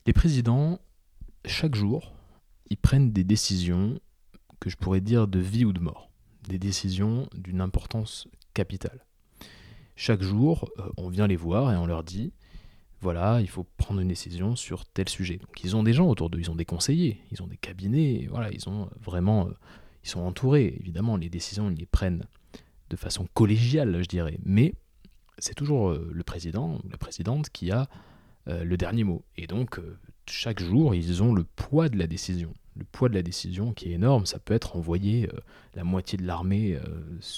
Les 0.06 0.14
présidents, 0.14 0.80
chaque 1.46 1.76
jour, 1.76 2.14
ils 2.70 2.78
prennent 2.78 3.12
des 3.12 3.24
décisions 3.24 4.00
que 4.60 4.70
je 4.70 4.78
pourrais 4.78 5.02
dire 5.02 5.28
de 5.28 5.40
vie 5.40 5.66
ou 5.66 5.74
de 5.74 5.80
mort. 5.80 6.10
Des 6.48 6.58
décisions 6.58 7.28
d'une 7.36 7.62
importance 7.62 8.28
capitale. 8.54 9.06
Chaque 9.96 10.22
jour, 10.22 10.70
euh, 10.80 10.90
on 10.98 11.10
vient 11.10 11.28
les 11.28 11.36
voir 11.36 11.72
et 11.72 11.76
on 11.76 11.86
leur 11.86 12.04
dit 12.04 12.34
voilà, 13.02 13.42
il 13.42 13.50
faut 13.50 13.66
prendre 13.76 14.00
une 14.00 14.08
décision 14.08 14.56
sur 14.56 14.86
tel 14.86 15.10
sujet. 15.10 15.36
Donc 15.36 15.62
ils 15.64 15.76
ont 15.76 15.84
des 15.84 15.92
gens 15.92 16.08
autour 16.08 16.30
d'eux, 16.30 16.40
ils 16.40 16.50
ont 16.50 16.56
des 16.56 16.64
conseillers, 16.64 17.20
ils 17.32 17.44
ont 17.44 17.48
des 17.48 17.58
cabinets, 17.58 18.28
voilà, 18.30 18.50
ils 18.52 18.70
ont 18.70 18.90
vraiment, 19.02 19.48
euh, 19.48 19.52
ils 20.06 20.10
sont 20.10 20.22
entourés. 20.22 20.78
Évidemment, 20.80 21.18
les 21.18 21.30
décisions, 21.30 21.70
ils 21.70 21.78
les 21.78 21.86
prennent 21.86 22.26
de 22.90 22.96
façon 22.96 23.28
collégiale, 23.34 24.02
je 24.02 24.08
dirais. 24.08 24.40
Mais 24.46 24.74
c'est 25.38 25.54
toujours 25.54 25.90
euh, 25.90 26.10
le 26.14 26.24
président 26.24 26.80
ou 26.82 26.90
la 26.90 26.98
présidente 26.98 27.50
qui 27.50 27.72
a 27.72 27.88
le 28.46 28.76
dernier 28.76 29.06
mot. 29.06 29.24
Et 29.38 29.48
donc, 29.48 29.80
chaque 30.28 30.62
jour, 30.62 30.94
ils 30.94 31.24
ont 31.24 31.34
le 31.34 31.46
poids 31.46 31.88
de 31.88 31.98
la 31.98 32.08
décision. 32.08 32.54
Le 32.76 32.84
poids 32.84 33.08
de 33.08 33.14
la 33.14 33.22
décision 33.22 33.72
qui 33.72 33.90
est 33.90 33.94
énorme, 33.94 34.26
ça 34.26 34.38
peut 34.38 34.54
être 34.54 34.76
envoyer 34.76 35.30
la 35.76 35.86
moitié 35.86 36.18
de 36.18 36.26
l'armée 36.26 36.78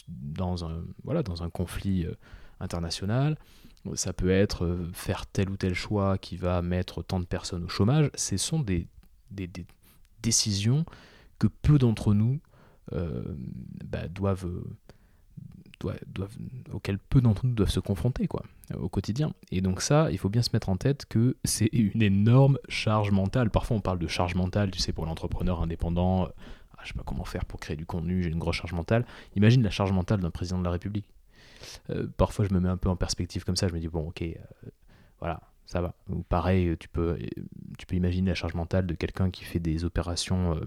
dans, 0.08 0.56
voilà, 1.04 1.22
dans 1.22 1.44
un 1.44 1.52
conflit 1.52 2.08
international. 2.60 3.38
Ça 3.94 4.14
peut 4.14 4.32
être 4.32 4.66
euh, 4.66 4.90
faire 4.94 5.28
tel 5.28 5.50
ou 5.50 5.58
tel 5.58 5.74
choix 5.74 6.18
qui 6.18 6.38
va 6.38 6.62
mettre 6.62 7.04
tant 7.04 7.20
de 7.20 7.26
personnes 7.26 7.64
au 7.64 7.70
chômage. 7.70 8.10
Ce 8.16 8.38
sont 8.38 8.60
des, 8.60 8.88
décisions 10.22 10.86
que 11.38 11.48
peu 11.48 11.78
d'entre 11.78 12.16
nous 12.16 12.40
euh, 12.94 13.24
bah, 13.84 14.08
doivent, 14.08 14.50
doivent, 15.80 16.36
auxquelles 16.74 16.98
peu 16.98 17.22
d'entre 17.22 17.46
nous 17.46 17.54
doivent 17.54 17.70
se 17.70 17.80
confronter 17.80 18.28
quoi, 18.28 18.44
au 18.76 18.90
quotidien. 18.90 19.34
Et 19.52 19.62
donc 19.62 19.82
ça, 19.82 20.10
il 20.10 20.18
faut 20.18 20.30
bien 20.30 20.42
se 20.42 20.50
mettre 20.54 20.70
en 20.70 20.78
tête 20.78 21.06
que 21.06 21.36
c'est 21.44 21.70
une 21.74 22.02
énorme 22.02 22.58
charge 22.70 23.12
mentale. 23.12 23.52
Parfois 23.52 23.78
on 23.78 23.82
parle 23.82 24.00
de 24.00 24.08
charge 24.08 24.34
mentale, 24.34 24.72
tu 24.72 24.80
sais, 24.80 24.94
pour 24.94 25.06
l'entrepreneur 25.06 25.62
indépendant. 25.62 26.30
Ah, 26.74 26.82
je 26.84 26.88
sais 26.88 26.94
pas 26.96 27.04
comment 27.06 27.26
faire 27.26 27.46
pour 27.46 27.60
créer 27.60 27.78
du 27.78 27.86
contenu, 27.86 28.24
j'ai 28.24 28.30
une 28.30 28.40
grosse 28.40 28.56
charge 28.56 28.74
mentale. 28.74 29.06
Imagine 29.36 29.62
la 29.62 29.70
charge 29.70 29.92
mentale 29.92 30.22
d'un 30.22 30.32
président 30.32 30.58
de 30.58 30.64
la 30.64 30.72
République. 30.72 31.06
Euh, 31.90 32.08
parfois, 32.18 32.46
je 32.46 32.54
me 32.54 32.60
mets 32.60 32.70
un 32.70 32.78
peu 32.78 32.90
en 32.90 32.96
perspective 32.96 33.44
comme 33.44 33.56
ça. 33.56 33.68
Je 33.68 33.74
me 33.74 33.80
dis, 33.80 33.88
bon, 33.88 34.08
ok, 34.08 34.22
euh, 34.22 34.36
voilà, 35.20 35.42
ça 35.66 35.82
va. 35.82 35.96
Ou 36.10 36.24
pareil, 36.24 36.76
tu 36.80 36.88
peux, 36.90 37.18
tu 37.78 37.86
peux 37.86 37.96
imaginer 37.96 38.30
la 38.30 38.36
charge 38.36 38.54
mentale 38.54 38.86
de 38.86 38.94
quelqu'un 38.94 39.30
qui 39.30 39.44
fait 39.44 39.60
des 39.60 39.86
opérations 39.86 40.60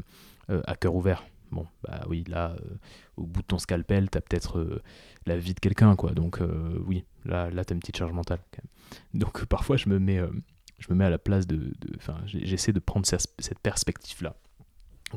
euh, 0.51 0.63
à 0.67 0.75
cœur 0.77 0.95
ouvert. 0.95 1.25
Bon, 1.51 1.67
bah 1.83 2.03
oui, 2.09 2.25
là, 2.29 2.57
au 3.17 3.25
bout 3.25 3.41
de 3.41 3.47
ton 3.47 3.59
scalpel, 3.59 4.11
t'as 4.11 4.21
peut-être 4.21 4.83
la 5.25 5.39
vie 5.39 5.55
de 5.55 5.61
quelqu'un, 5.61 5.97
quoi. 5.97 6.13
Donc, 6.13 6.41
oui, 6.87 7.05
là, 7.25 7.51
là 7.51 7.65
t'as 7.65 7.75
une 7.75 7.81
petite 7.81 7.97
charge 7.97 8.13
mentale. 8.13 8.41
Donc, 9.15 9.45
parfois, 9.47 9.79
je 9.79 9.89
me 9.89 9.99
mets, 9.99 10.21
je 10.79 10.87
me 10.91 10.95
mets 10.95 11.07
à 11.07 11.11
la 11.11 11.19
place 11.19 11.47
de. 11.47 11.73
Enfin, 11.97 12.19
j'essaie 12.27 12.73
de 12.73 12.81
prendre 12.81 13.07
cette 13.07 13.59
perspective-là. 13.63 14.37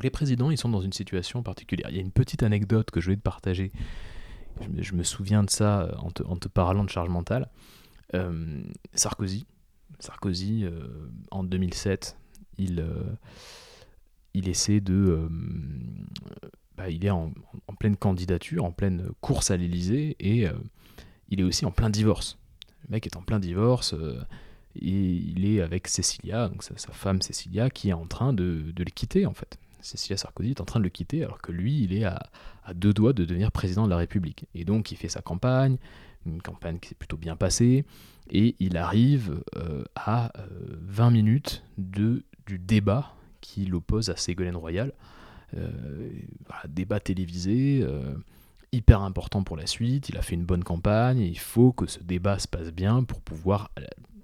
les 0.02 0.10
présidents, 0.10 0.52
ils 0.52 0.58
sont 0.58 0.70
dans 0.70 0.80
une 0.80 0.94
situation 0.94 1.44
particulière. 1.44 1.90
Il 1.90 1.98
y 1.98 2.00
a 2.00 2.02
une 2.02 2.14
petite 2.14 2.44
anecdote 2.44 2.92
que 2.92 3.02
je 3.02 3.10
vais 3.10 3.18
te 3.18 3.22
partager 3.22 3.74
je, 4.80 4.94
me 4.94 5.04
souviens 5.04 5.44
de 5.44 5.50
ça 5.50 5.82
euh, 5.82 5.92
en 5.98 6.12
te, 6.38 6.48
parlant 6.48 6.84
de 6.84 6.90
charge 6.90 7.10
mentale. 7.10 7.50
Euh, 8.14 8.62
Sarkozy, 8.94 9.46
Sarkozy 10.00 10.66
euh, 10.66 11.10
en 11.32 11.44
2007, 11.44 12.18
il, 12.58 12.86
il 14.34 14.50
essaie 14.50 14.82
de. 14.82 15.30
Bah, 16.78 16.90
il 16.90 17.06
est 17.06 17.10
en, 17.10 17.32
pleine 17.80 17.96
candidature, 17.96 18.64
en 18.64 18.72
pleine 18.72 19.10
course 19.22 19.52
à 19.52 19.58
l'Elysée, 19.58 20.16
et 20.20 20.48
il 21.30 21.40
est 21.40 21.44
aussi 21.44 21.66
en 21.66 21.72
plein 21.72 21.90
divorce. 21.90 22.38
Le 22.84 22.92
mec 22.92 23.08
est 23.08 23.16
en 23.16 23.22
plein 23.22 23.40
divorce, 23.40 23.96
et 24.76 24.90
il 24.90 25.46
est 25.46 25.62
avec 25.62 25.88
Cécilia, 25.88 26.50
donc 26.50 26.64
sa, 26.64 26.76
femme 26.92 27.22
Cécilia, 27.22 27.70
qui 27.70 27.90
est 27.90 27.94
en 27.94 28.06
train 28.06 28.34
de, 28.34 28.72
de 28.72 28.84
le 28.84 28.92
quitter 28.92 29.26
en 29.26 29.34
fait. 29.34 29.58
Cécilia 29.82 30.18
Sarkozy 30.18 30.52
est 30.52 30.62
en 30.62 30.66
train 30.66 30.80
de 30.80 30.84
le 30.84 30.90
quitter 30.90 31.24
alors 31.24 31.42
que 31.42 31.52
lui, 31.52 31.84
il 31.84 31.94
est 31.94 32.04
à, 32.04 32.20
deux 32.74 32.94
doigts 32.94 33.14
de 33.14 33.26
devenir 33.26 33.52
président 33.52 33.86
de 33.86 33.90
la 33.90 33.98
République. 33.98 34.46
Et 34.56 34.66
donc, 34.66 34.92
il 34.92 34.98
fait 34.98 35.10
sa 35.10 35.22
campagne, 35.22 35.78
une 36.26 36.42
campagne 36.42 36.80
qui 36.80 36.90
s'est 36.90 36.96
plutôt 36.96 37.18
bien 37.18 37.36
passée, 37.36 37.86
et 38.30 38.56
il 38.60 38.78
arrive 38.78 39.42
euh, 39.58 39.84
à 39.96 40.32
20 40.82 41.08
euh, 41.08 41.12
minutes 41.12 41.64
du 41.78 42.24
débat 42.48 43.14
qui 43.42 43.66
l'oppose 43.66 44.10
à 44.10 44.16
Ségolène 44.16 44.56
Royal. 44.56 44.94
Euh, 45.58 45.70
débat 46.70 47.00
télévisé, 47.00 47.86
hyper 48.72 49.02
important 49.02 49.44
pour 49.44 49.58
la 49.58 49.68
suite, 49.68 50.08
il 50.10 50.18
a 50.18 50.22
fait 50.22 50.36
une 50.36 50.46
bonne 50.46 50.64
campagne, 50.64 51.20
il 51.20 51.40
faut 51.40 51.74
que 51.74 51.88
ce 51.88 52.00
débat 52.00 52.40
se 52.40 52.48
passe 52.48 52.72
bien 52.72 53.04
pour 53.04 53.20
pouvoir 53.20 53.72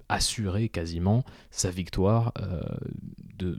assurer 0.08 0.70
quasiment 0.70 1.24
sa 1.50 1.70
victoire 1.70 2.32
de, 3.36 3.58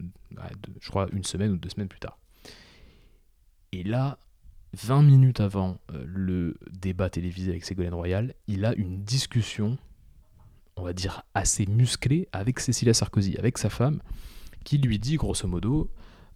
je 0.79 0.89
crois, 0.89 1.07
une 1.11 1.23
semaine 1.23 1.51
ou 1.51 1.57
deux 1.57 1.69
semaines 1.69 1.87
plus 1.87 1.99
tard. 1.99 2.17
Et 3.71 3.83
là, 3.83 4.17
20 4.73 5.01
minutes 5.01 5.39
avant 5.39 5.79
euh, 5.91 6.03
le 6.05 6.57
débat 6.71 7.09
télévisé 7.09 7.51
avec 7.51 7.65
Ségolène 7.65 7.93
Royal, 7.93 8.33
il 8.47 8.65
a 8.65 8.73
une 8.75 9.03
discussion, 9.03 9.77
on 10.75 10.83
va 10.83 10.93
dire, 10.93 11.23
assez 11.33 11.65
musclée 11.65 12.27
avec 12.31 12.59
Cécilia 12.59 12.93
Sarkozy, 12.93 13.37
avec 13.37 13.57
sa 13.57 13.69
femme, 13.69 14.01
qui 14.63 14.77
lui 14.77 14.99
dit 14.99 15.15
grosso 15.15 15.47
modo 15.47 15.89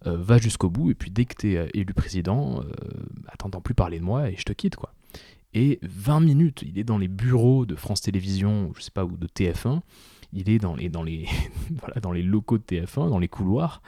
euh, 0.06 0.16
va 0.16 0.38
jusqu'au 0.38 0.70
bout, 0.70 0.90
et 0.90 0.94
puis 0.94 1.10
dès 1.10 1.24
que 1.24 1.34
tu 1.36 1.52
es 1.52 1.56
euh, 1.56 1.68
élu 1.74 1.94
président, 1.94 2.62
attends 3.28 3.50
plus 3.60 3.74
parler 3.74 3.98
de 3.98 4.04
moi 4.04 4.30
et 4.30 4.36
je 4.36 4.44
te 4.44 4.52
quitte, 4.52 4.76
quoi. 4.76 4.92
Et 5.56 5.78
20 5.82 6.18
minutes, 6.18 6.64
il 6.66 6.80
est 6.80 6.84
dans 6.84 6.98
les 6.98 7.06
bureaux 7.06 7.64
de 7.64 7.76
France 7.76 8.00
Télévisions, 8.00 8.72
je 8.76 8.82
sais 8.82 8.90
pas, 8.90 9.04
ou 9.04 9.16
de 9.16 9.28
TF1, 9.28 9.82
il 10.34 10.50
est 10.50 10.58
dans 10.58 10.74
les, 10.74 10.88
dans 10.88 11.02
les, 11.02 11.26
voilà, 11.80 12.00
dans 12.00 12.12
les 12.12 12.22
locaux 12.22 12.58
de 12.58 12.64
TF1, 12.64 13.08
dans 13.08 13.18
les 13.18 13.28
couloirs, 13.28 13.80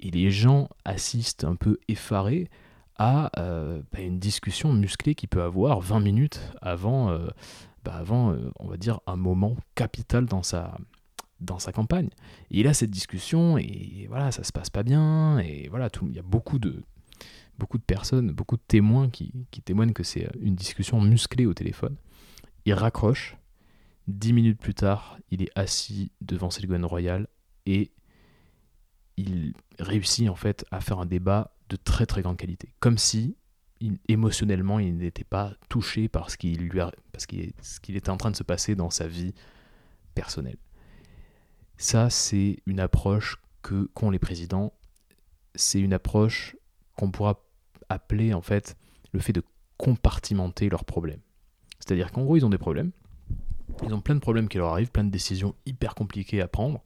et 0.00 0.10
les 0.10 0.30
gens 0.30 0.68
assistent 0.84 1.44
un 1.44 1.54
peu 1.54 1.78
effarés 1.88 2.48
à 2.96 3.30
euh, 3.38 3.82
bah, 3.92 4.00
une 4.00 4.18
discussion 4.18 4.72
musclée 4.72 5.14
qui 5.14 5.26
peut 5.26 5.42
avoir 5.42 5.80
20 5.80 6.00
minutes 6.00 6.40
avant, 6.60 7.10
euh, 7.10 7.28
bah, 7.84 7.94
avant 7.94 8.32
euh, 8.32 8.50
on 8.58 8.66
va 8.66 8.76
dire, 8.76 9.00
un 9.06 9.16
moment 9.16 9.56
capital 9.74 10.26
dans 10.26 10.42
sa, 10.42 10.76
dans 11.40 11.58
sa 11.58 11.72
campagne. 11.72 12.08
Et 12.50 12.60
il 12.60 12.66
a 12.66 12.74
cette 12.74 12.90
discussion, 12.90 13.58
et 13.58 14.06
voilà, 14.08 14.32
ça 14.32 14.42
se 14.42 14.52
passe 14.52 14.70
pas 14.70 14.82
bien, 14.82 15.38
et 15.38 15.68
voilà, 15.68 15.88
il 16.02 16.14
y 16.14 16.18
a 16.18 16.22
beaucoup 16.22 16.58
de, 16.58 16.82
beaucoup 17.58 17.78
de 17.78 17.82
personnes, 17.82 18.32
beaucoup 18.32 18.56
de 18.56 18.62
témoins 18.66 19.10
qui, 19.10 19.46
qui 19.50 19.60
témoignent 19.60 19.92
que 19.92 20.02
c'est 20.02 20.28
une 20.40 20.54
discussion 20.54 21.00
musclée 21.00 21.46
au 21.46 21.54
téléphone. 21.54 21.96
Il 22.64 22.74
raccroche, 22.74 23.36
Dix 24.08 24.32
minutes 24.32 24.60
plus 24.60 24.74
tard, 24.74 25.18
il 25.30 25.42
est 25.42 25.50
assis 25.54 26.12
devant 26.20 26.50
Ségolène 26.50 26.84
Royal 26.84 27.28
et 27.66 27.92
il 29.16 29.52
réussit 29.78 30.28
en 30.28 30.34
fait 30.34 30.64
à 30.70 30.80
faire 30.80 30.98
un 30.98 31.06
débat 31.06 31.54
de 31.68 31.76
très 31.76 32.06
très 32.06 32.22
grande 32.22 32.36
qualité. 32.36 32.74
Comme 32.80 32.98
si 32.98 33.36
émotionnellement 34.08 34.78
il 34.78 34.96
n'était 34.96 35.24
pas 35.24 35.54
touché 35.68 36.08
par 36.08 36.30
ce 36.30 36.36
qu'il 36.36 36.68
lui 36.68 36.80
parce 37.12 37.26
ce 37.62 37.80
qu'il 37.80 37.96
était 37.96 38.10
en 38.10 38.16
train 38.16 38.30
de 38.30 38.36
se 38.36 38.42
passer 38.42 38.74
dans 38.74 38.90
sa 38.90 39.06
vie 39.06 39.32
personnelle. 40.14 40.58
Ça, 41.78 42.10
c'est 42.10 42.58
une 42.66 42.80
approche 42.80 43.38
que 43.62 43.88
qu'ont 43.94 44.10
les 44.10 44.18
présidents. 44.18 44.72
C'est 45.54 45.80
une 45.80 45.94
approche 45.94 46.56
qu'on 46.96 47.10
pourra 47.10 47.42
appeler 47.88 48.34
en 48.34 48.42
fait 48.42 48.76
le 49.12 49.20
fait 49.20 49.32
de 49.32 49.42
compartimenter 49.78 50.68
leurs 50.68 50.84
problèmes. 50.84 51.20
C'est-à-dire 51.78 52.12
qu'en 52.12 52.24
gros, 52.24 52.36
ils 52.36 52.44
ont 52.44 52.50
des 52.50 52.58
problèmes, 52.58 52.92
ils 53.84 53.94
ont 53.94 54.00
plein 54.00 54.14
de 54.14 54.20
problèmes 54.20 54.48
qui 54.48 54.58
leur 54.58 54.72
arrivent, 54.72 54.90
plein 54.90 55.04
de 55.04 55.10
décisions 55.10 55.54
hyper 55.66 55.94
compliquées 55.94 56.40
à 56.40 56.48
prendre, 56.48 56.82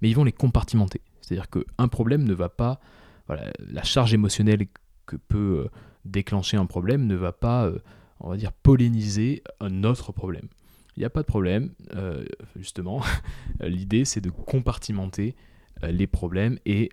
mais 0.00 0.08
ils 0.10 0.14
vont 0.14 0.24
les 0.24 0.32
compartimenter. 0.32 1.00
C'est-à-dire 1.20 1.48
qu'un 1.50 1.88
problème 1.88 2.24
ne 2.24 2.34
va 2.34 2.48
pas. 2.48 2.80
Voilà, 3.26 3.52
la 3.58 3.82
charge 3.82 4.14
émotionnelle 4.14 4.66
que 5.06 5.16
peut 5.16 5.64
euh, 5.64 5.70
déclencher 6.04 6.56
un 6.56 6.66
problème 6.66 7.06
ne 7.06 7.16
va 7.16 7.32
pas, 7.32 7.66
euh, 7.66 7.78
on 8.20 8.30
va 8.30 8.36
dire, 8.36 8.52
polliniser 8.52 9.42
un 9.60 9.84
autre 9.84 10.12
problème. 10.12 10.48
Il 10.96 11.00
n'y 11.00 11.04
a 11.04 11.10
pas 11.10 11.20
de 11.22 11.26
problème, 11.26 11.70
euh, 11.94 12.24
justement. 12.56 13.02
L'idée, 13.60 14.04
c'est 14.04 14.20
de 14.20 14.30
compartimenter 14.30 15.36
les 15.82 16.08
problèmes 16.08 16.58
et 16.66 16.90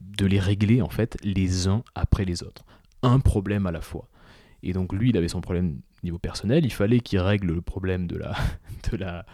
de 0.00 0.24
les 0.24 0.38
régler 0.38 0.80
en 0.80 0.88
fait 0.88 1.16
les 1.24 1.66
uns 1.66 1.82
après 1.96 2.24
les 2.24 2.44
autres. 2.44 2.64
Un 3.02 3.18
problème 3.18 3.66
à 3.66 3.72
la 3.72 3.80
fois. 3.80 4.09
Et 4.62 4.72
donc 4.72 4.92
lui, 4.92 5.10
il 5.10 5.16
avait 5.16 5.28
son 5.28 5.40
problème 5.40 5.80
niveau 6.02 6.18
personnel, 6.18 6.64
il 6.64 6.72
fallait 6.72 7.00
qu'il 7.00 7.18
règle 7.18 7.48
le 7.48 7.60
problème 7.60 8.06
de 8.06 8.16
la, 8.16 8.34
de 8.90 8.96
la, 8.96 9.26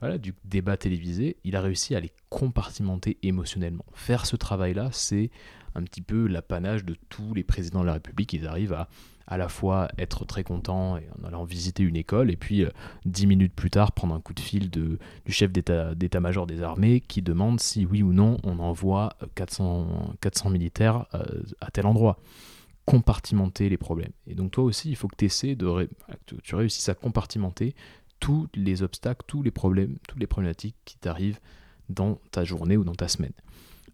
voilà, 0.00 0.18
du 0.18 0.34
débat 0.44 0.76
télévisé. 0.76 1.36
Il 1.44 1.56
a 1.56 1.60
réussi 1.60 1.94
à 1.94 2.00
les 2.00 2.12
compartimenter 2.28 3.18
émotionnellement. 3.22 3.84
Faire 3.92 4.26
ce 4.26 4.36
travail-là, 4.36 4.90
c'est 4.92 5.30
un 5.74 5.82
petit 5.82 6.02
peu 6.02 6.26
l'apanage 6.26 6.84
de 6.84 6.96
tous 7.08 7.34
les 7.34 7.42
présidents 7.42 7.80
de 7.80 7.86
la 7.86 7.94
République. 7.94 8.32
Ils 8.32 8.46
arrivent 8.46 8.74
à 8.74 8.88
à 9.26 9.36
la 9.36 9.48
fois 9.48 9.88
être 9.98 10.24
très 10.24 10.44
contents 10.44 10.96
et 10.96 11.06
en 11.18 11.26
allant 11.26 11.44
visiter 11.44 11.82
une 11.82 11.96
école, 11.96 12.30
et 12.30 12.36
puis 12.36 12.64
euh, 12.64 12.70
dix 13.04 13.26
minutes 13.26 13.54
plus 13.54 13.70
tard 13.70 13.92
prendre 13.92 14.14
un 14.14 14.20
coup 14.20 14.34
de 14.34 14.40
fil 14.40 14.70
du 14.70 14.98
chef 15.28 15.52
d'état-major 15.52 16.46
des 16.46 16.62
armées 16.62 17.00
qui 17.00 17.22
demande 17.22 17.60
si 17.60 17.86
oui 17.86 18.02
ou 18.02 18.12
non 18.12 18.36
on 18.44 18.58
envoie 18.58 19.14
400, 19.34 20.14
400 20.20 20.50
militaires 20.50 21.06
euh, 21.14 21.24
à 21.60 21.70
tel 21.70 21.86
endroit 21.86 22.18
compartimenter 22.84 23.68
les 23.68 23.76
problèmes. 23.76 24.12
Et 24.26 24.34
donc 24.34 24.52
toi 24.52 24.64
aussi, 24.64 24.90
il 24.90 24.96
faut 24.96 25.08
que 25.08 25.16
tu 25.16 25.26
essaies 25.26 25.54
de 25.54 25.88
tu 26.42 26.54
réussisses 26.54 26.88
à 26.88 26.94
compartimenter 26.94 27.74
tous 28.20 28.48
les 28.54 28.82
obstacles, 28.82 29.24
tous 29.26 29.42
les 29.42 29.50
problèmes, 29.50 29.98
toutes 30.08 30.20
les 30.20 30.26
problématiques 30.26 30.76
qui 30.84 30.96
t'arrivent 30.96 31.40
dans 31.88 32.16
ta 32.30 32.44
journée 32.44 32.76
ou 32.76 32.84
dans 32.84 32.94
ta 32.94 33.08
semaine. 33.08 33.32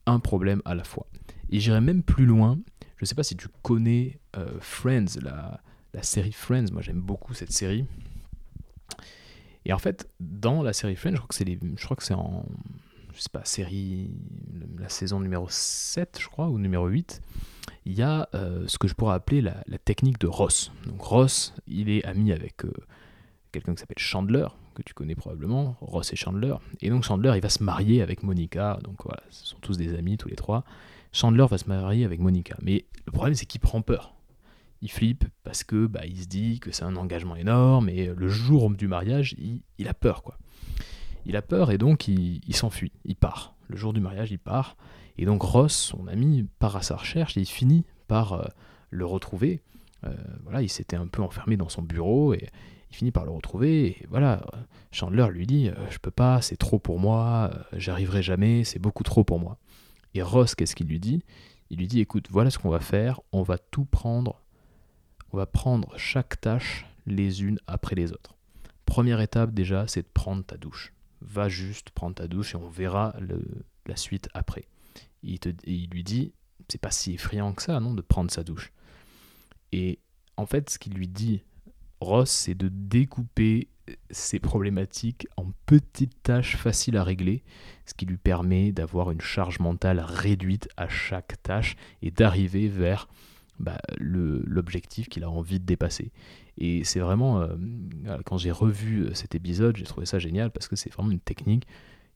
Un 0.07 0.20
problème 0.20 0.62
à 0.64 0.74
la 0.74 0.85
fois. 0.85 1.07
Et 1.51 1.61
j'irai 1.61 1.81
même 1.81 2.03
plus 2.03 2.27
loin. 2.27 2.59
Je 2.96 3.05
ne 3.05 3.07
sais 3.07 3.14
pas 3.14 3.22
si 3.22 3.37
tu 3.37 3.48
connais 3.62 4.20
euh, 4.37 4.59
Friends, 4.61 5.20
la, 5.22 5.61
la 5.94 6.03
série 6.03 6.33
Friends. 6.33 6.66
Moi, 6.72 6.83
j'aime 6.83 7.01
beaucoup 7.01 7.35
cette 7.35 7.53
série. 7.53 7.85
Et 9.64 9.72
en 9.72 9.79
fait, 9.79 10.09
dans 10.20 10.62
la 10.62 10.72
série 10.72 10.96
Friends, 10.96 11.12
je 11.12 11.18
crois 11.18 11.29
que 11.29 11.35
c'est 11.35 11.46
je 11.46 11.85
crois 11.85 11.96
que 11.96 12.05
c'est 12.05 12.14
en 12.14 12.44
je 13.18 13.22
sais 13.22 13.31
pas, 13.31 13.44
série 13.44 14.12
la 14.79 14.88
saison 14.88 15.18
numéro 15.18 15.48
7, 15.48 16.18
je 16.20 16.29
crois, 16.29 16.48
ou 16.48 16.59
numéro 16.59 16.87
8, 16.87 17.20
il 17.88 17.94
y 17.94 18.03
a 18.03 18.29
euh, 18.35 18.64
ce 18.66 18.77
que 18.77 18.87
je 18.87 18.94
pourrais 18.94 19.14
appeler 19.14 19.40
la, 19.40 19.55
technique 19.79 20.18
de 20.20 20.27
Ross. 20.27 20.70
Donc 20.87 21.01
Ross, 21.01 21.55
il 21.66 21.88
est 21.88 22.05
ami 22.05 22.33
avec 22.33 22.66
euh, 22.66 22.72
quelqu'un 23.51 23.74
qui 23.74 23.81
s'appelle 23.81 23.98
Chandler, 23.98 24.46
que 24.74 24.83
tu 24.83 24.92
connais 24.92 25.14
probablement, 25.14 25.74
Ross 25.81 26.12
et 26.12 26.16
Chandler. 26.16 26.55
Et 26.83 26.90
donc 26.90 27.05
Chandler, 27.05 27.33
il 27.37 27.40
va 27.40 27.48
se 27.48 27.62
marier 27.62 28.03
avec 28.03 28.22
Monica, 28.22 28.79
donc 28.85 29.03
voilà, 29.05 29.22
ce 29.31 29.46
sont 29.46 29.57
tous 29.62 29.79
des 29.79 29.94
amis 29.94 30.18
tous 30.18 30.29
les 30.29 30.37
trois. 30.37 30.64
Chandler 31.12 31.46
va 31.51 31.57
se 31.57 31.66
marier 31.66 32.05
avec 32.05 32.20
Monica. 32.20 32.57
Mais 32.61 32.85
le 33.07 33.12
problème, 33.12 33.35
c'est 33.35 33.46
qu'il 33.46 33.62
prend 33.62 33.81
peur. 33.81 34.14
Il 34.83 34.90
flippe 34.90 35.24
parce 35.42 35.64
que 35.64 35.87
bah, 35.87 36.05
il 36.05 36.20
se 36.20 36.27
dit 36.27 36.61
que 36.61 36.70
c'est 36.72 36.85
un 36.85 36.94
engagement 36.94 37.37
énorme 37.37 37.88
et 37.88 38.12
le 38.14 38.29
jour 38.29 38.70
du 38.70 38.87
mariage, 38.87 39.35
il, 39.79 39.88
a 39.88 39.94
peur 39.94 40.22
quoi. 40.22 40.37
Il 41.24 41.37
a 41.37 41.42
peur 41.42 41.70
et 41.70 41.79
donc 41.79 42.07
il, 42.07 42.55
s'enfuit, 42.55 42.92
il 43.07 43.16
part. 43.16 43.55
Le 43.68 43.79
jour 43.79 43.94
du 43.94 44.01
mariage, 44.01 44.31
il 44.31 44.38
part. 44.38 44.77
Et 45.18 45.24
donc 45.24 45.42
Ross, 45.42 45.74
son 45.74 46.07
ami, 46.07 46.46
part 46.61 46.76
à 46.76 46.83
sa 46.83 46.96
recherche 46.96 47.37
et 47.37 47.40
il 47.40 47.46
finit 47.46 47.85
par 48.07 48.35
euh, 48.35 48.44
le 48.90 49.04
retrouver. 49.04 49.61
Euh, 50.04 50.14
voilà, 50.44 50.62
il 50.62 50.68
s'était 50.68 50.96
un 50.96 51.09
peu 51.09 51.22
enfermé 51.22 51.57
dans 51.57 51.68
son 51.68 51.83
bureau 51.83 52.33
et 52.35 52.48
il 52.90 52.96
finit 52.96 53.11
par 53.11 53.24
le 53.24 53.33
retrouver. 53.33 53.87
Et 53.87 54.07
voilà, 54.09 54.46
Chandler 54.92 55.26
lui 55.31 55.46
dit 55.46 55.68
euh, 55.68 55.90
Je 55.90 55.98
peux 55.98 56.12
pas, 56.12 56.40
c'est 56.40 56.57
trop 56.57 56.78
pour 56.78 57.00
moi, 57.00 57.50
j'arriverai 57.72 58.22
jamais, 58.22 58.62
c'est 58.62 58.78
beaucoup 58.78 59.02
trop 59.02 59.24
pour 59.24 59.40
moi. 59.40 59.59
Et 60.14 60.22
Ross, 60.22 60.54
qu'est-ce 60.54 60.76
qu'il 60.76 60.87
lui 60.87 61.00
dit? 61.00 61.24
Il 61.70 61.78
lui 61.78 61.88
dit 61.88 62.00
écoute, 62.00 62.28
voilà 62.31 62.50
ce 62.50 62.59
qu'on 62.59 62.70
va 62.70 62.81
faire, 62.81 63.20
on 63.33 63.42
va 63.42 63.59
tout 63.59 63.85
prendre, 63.85 64.40
on 65.33 65.37
va 65.37 65.46
prendre 65.46 65.92
chaque 65.98 66.40
tâche 66.40 66.87
les 67.07 67.42
unes 67.42 67.59
après 67.66 67.96
les 67.96 68.12
autres. 68.12 68.37
Première 68.87 69.20
étape 69.20 69.52
déjà, 69.52 69.87
c'est 69.87 70.02
de 70.02 70.09
prendre 70.14 70.44
ta 70.44 70.57
douche. 70.57 70.94
Va 71.20 71.48
juste 71.48 71.90
prendre 71.90 72.14
ta 72.14 72.28
douche 72.28 72.54
et 72.54 72.57
on 72.57 72.68
verra 72.68 73.14
la 73.85 73.96
suite 73.96 74.31
après. 74.33 74.66
Il, 75.22 75.88
lui 75.90 76.04
dit 76.04 76.33
c'est 76.68 76.81
pas 76.81 76.90
si 76.90 77.14
effrayant 77.14 77.52
que 77.52 77.62
ça, 77.62 77.81
non, 77.81 77.94
de 77.94 78.02
prendre 78.02 78.31
sa 78.31 78.44
douche. 78.44 78.72
Et 79.72 79.98
en 80.37 80.46
fait, 80.46 80.70
ce 80.70 80.78
qu'il 80.78 80.94
lui 80.94 81.09
dit, 81.09 81.42
Ross, 82.00 82.31
c'est 82.31 82.54
de 82.54 82.68
découper 82.68 83.68
ces 84.11 84.38
problématiques 84.38 85.26
en 85.37 85.46
petites 85.66 86.22
tâches 86.22 86.57
faciles 86.57 86.96
à 86.96 87.04
régler, 87.04 87.42
ce 87.87 87.94
qui 87.94 88.07
lui 88.07 88.18
permet 88.18 88.72
d'avoir 88.72 89.11
une 89.11 89.20
charge 89.20 89.61
mentale 89.61 90.00
réduite 90.00 90.68
à 90.76 90.88
chaque 90.88 91.42
tâche 91.42 91.76
et 92.02 92.11
d'arriver 92.11 92.68
vers 92.68 93.09
bah, 93.59 93.78
l'objectif 93.98 95.09
qu'il 95.09 95.24
a 95.24 95.31
envie 95.31 95.59
de 95.59 95.64
dépasser. 95.64 96.12
Et 96.59 96.85
c'est 96.85 97.00
vraiment, 97.00 97.40
euh, 97.40 97.57
quand 98.24 98.37
j'ai 98.37 98.50
revu 98.50 99.02
euh, 99.02 99.14
cet 99.14 99.35
épisode, 99.35 99.76
j'ai 99.76 99.85
trouvé 99.85 100.07
ça 100.07 100.18
génial 100.18 100.50
parce 100.50 100.68
que 100.68 100.76
c'est 100.76 100.92
vraiment 100.92 101.11
une 101.11 101.20
technique 101.20 101.66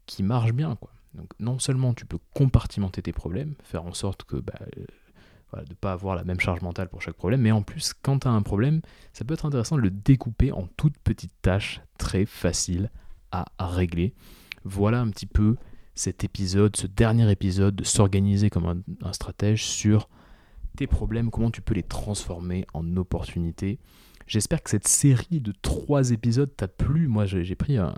qui 0.07 0.23
marche 0.23 0.53
bien. 0.53 0.77
Quoi. 0.77 0.91
Donc 1.15 1.29
non 1.39 1.59
seulement 1.59 1.95
tu 1.95 2.07
peux 2.07 2.19
compartimenter 2.35 3.03
tes 3.03 3.13
problèmes, 3.13 3.55
faire 3.63 3.85
en 3.85 3.93
sorte 3.93 4.25
que 4.25 4.37
bah, 4.37 4.59
de 5.61 5.69
ne 5.69 5.75
pas 5.75 5.93
avoir 5.93 6.17
la 6.17 6.25
même 6.25 6.41
charge 6.41 6.63
mentale 6.63 6.89
pour 6.89 7.03
chaque 7.03 7.17
problème. 7.17 7.43
Mais 7.43 7.53
en 7.53 7.63
plus, 7.63 7.93
quand 7.93 8.21
tu 8.21 8.29
as 8.29 8.31
un 8.31 8.43
problème, 8.43 8.81
ça 9.13 9.25
peut 9.25 9.35
être 9.35 9.47
intéressant 9.47 9.77
de 9.77 9.83
le 9.83 9.91
découper 9.91 10.53
en 10.53 10.67
toutes 10.77 10.99
petites 10.99 11.35
tâches 11.43 11.81
très 11.99 12.25
faciles 12.25 12.91
à, 13.31 13.47
régler. 13.59 14.15
Voilà 14.65 15.01
un 15.01 15.09
petit 15.09 15.27
peu 15.27 15.57
cet 15.95 16.23
épisode, 16.25 16.77
ce 16.77 16.87
dernier 16.87 17.31
épisode 17.31 17.75
de 17.77 17.85
s'organiser 17.85 18.51
comme 18.51 18.67
un, 18.67 19.07
un, 19.07 19.13
stratège 19.13 19.65
sur 19.65 20.09
tes 20.77 20.87
problèmes, 20.87 21.31
comment 21.31 21.51
tu 21.51 21.63
peux 21.63 21.75
les 21.75 21.83
transformer 21.83 22.67
en 22.75 22.97
opportunités. 22.97 23.79
J'espère 24.27 24.63
que 24.63 24.71
cette 24.71 24.89
série 24.89 25.41
de 25.41 25.53
trois 25.63 26.11
épisodes 26.11 26.55
t'a 26.57 26.69
plu. 26.69 27.09
Moi, 27.09 27.27
j'ai 27.27 27.55
pris 27.55 27.77
un, 27.77 27.95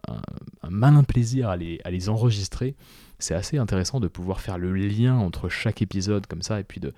malin 0.70 1.04
plaisir 1.04 1.48
à 1.48 1.56
les, 1.56 2.08
enregistrer. 2.08 2.76
C'est 3.18 3.34
assez 3.34 3.58
intéressant 3.58 4.00
de 4.00 4.08
pouvoir 4.08 4.40
faire 4.40 4.58
le 4.58 4.74
lien 4.74 5.16
entre 5.16 5.48
chaque 5.48 5.82
épisode 5.82 6.26
comme 6.26 6.42
ça 6.42 6.60
et 6.60 6.64
puis 6.64 6.80
de, 6.80 6.92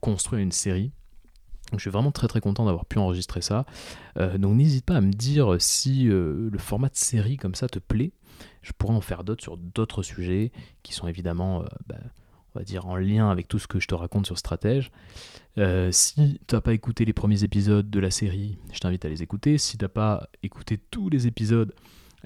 construire 0.00 0.42
une 0.42 0.52
série. 0.52 0.90
Je 1.72 1.78
suis 1.78 1.90
vraiment 1.90 2.12
très 2.12 2.28
très 2.28 2.40
content 2.40 2.64
d'avoir 2.64 2.86
pu 2.86 2.98
enregistrer 2.98 3.40
ça. 3.40 3.66
Euh, 4.18 4.38
donc 4.38 4.56
n'hésite 4.56 4.84
pas 4.84 4.96
à 4.96 5.00
me 5.00 5.12
dire 5.12 5.56
si 5.58 6.08
euh, 6.08 6.48
le 6.50 6.58
format 6.58 6.88
de 6.88 6.96
série 6.96 7.36
comme 7.36 7.54
ça 7.54 7.68
te 7.68 7.78
plaît. 7.78 8.12
Je 8.62 8.72
pourrais 8.76 8.94
en 8.94 9.00
faire 9.00 9.24
d'autres 9.24 9.42
sur 9.42 9.56
d'autres 9.56 10.02
sujets 10.02 10.52
qui 10.82 10.92
sont 10.92 11.08
évidemment, 11.08 11.62
euh, 11.62 11.66
bah, 11.86 11.96
on 12.54 12.58
va 12.58 12.64
dire, 12.64 12.86
en 12.86 12.96
lien 12.96 13.30
avec 13.30 13.48
tout 13.48 13.58
ce 13.58 13.66
que 13.66 13.80
je 13.80 13.88
te 13.88 13.94
raconte 13.94 14.26
sur 14.26 14.38
Stratège. 14.38 14.90
si 15.90 16.40
tu 16.46 16.54
n'as 16.54 16.60
pas 16.60 16.72
écouté 16.72 17.04
les 17.04 17.12
premiers 17.12 17.42
épisodes 17.42 17.88
de 17.90 18.00
la 18.00 18.10
série, 18.10 18.58
je 18.72 18.78
t'invite 18.78 19.04
à 19.04 19.08
les 19.08 19.22
écouter. 19.22 19.58
Si 19.58 19.76
tu 19.76 19.84
n'as 19.84 19.88
pas 19.88 20.28
écouté 20.42 20.78
tous 20.78 21.08
les 21.10 21.26
épisodes, 21.26 21.72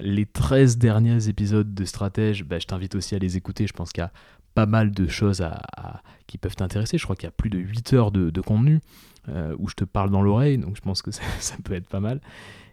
les 0.01 0.25
13 0.25 0.77
derniers 0.77 1.27
épisodes 1.27 1.73
de 1.73 1.85
Stratège, 1.85 2.43
bah, 2.43 2.59
je 2.59 2.65
t'invite 2.65 2.95
aussi 2.95 3.15
à 3.15 3.19
les 3.19 3.37
écouter. 3.37 3.67
Je 3.67 3.73
pense 3.73 3.91
qu'il 3.91 4.01
y 4.01 4.05
a 4.05 4.11
pas 4.53 4.65
mal 4.65 4.91
de 4.91 5.07
choses 5.07 5.45
qui 6.27 6.37
peuvent 6.37 6.55
t'intéresser. 6.55 6.97
Je 6.97 7.03
crois 7.03 7.15
qu'il 7.15 7.25
y 7.25 7.29
a 7.29 7.31
plus 7.31 7.49
de 7.49 7.59
8 7.59 7.93
heures 7.93 8.11
de, 8.11 8.41
contenu 8.41 8.79
euh, 9.29 9.55
où 9.59 9.69
je 9.69 9.75
te 9.75 9.83
parle 9.83 10.09
dans 10.09 10.21
l'oreille, 10.21 10.57
donc 10.57 10.75
je 10.75 10.81
pense 10.81 11.01
que 11.01 11.11
ça, 11.39 11.55
peut 11.63 11.73
être 11.73 11.87
pas 11.87 11.99
mal. 11.99 12.21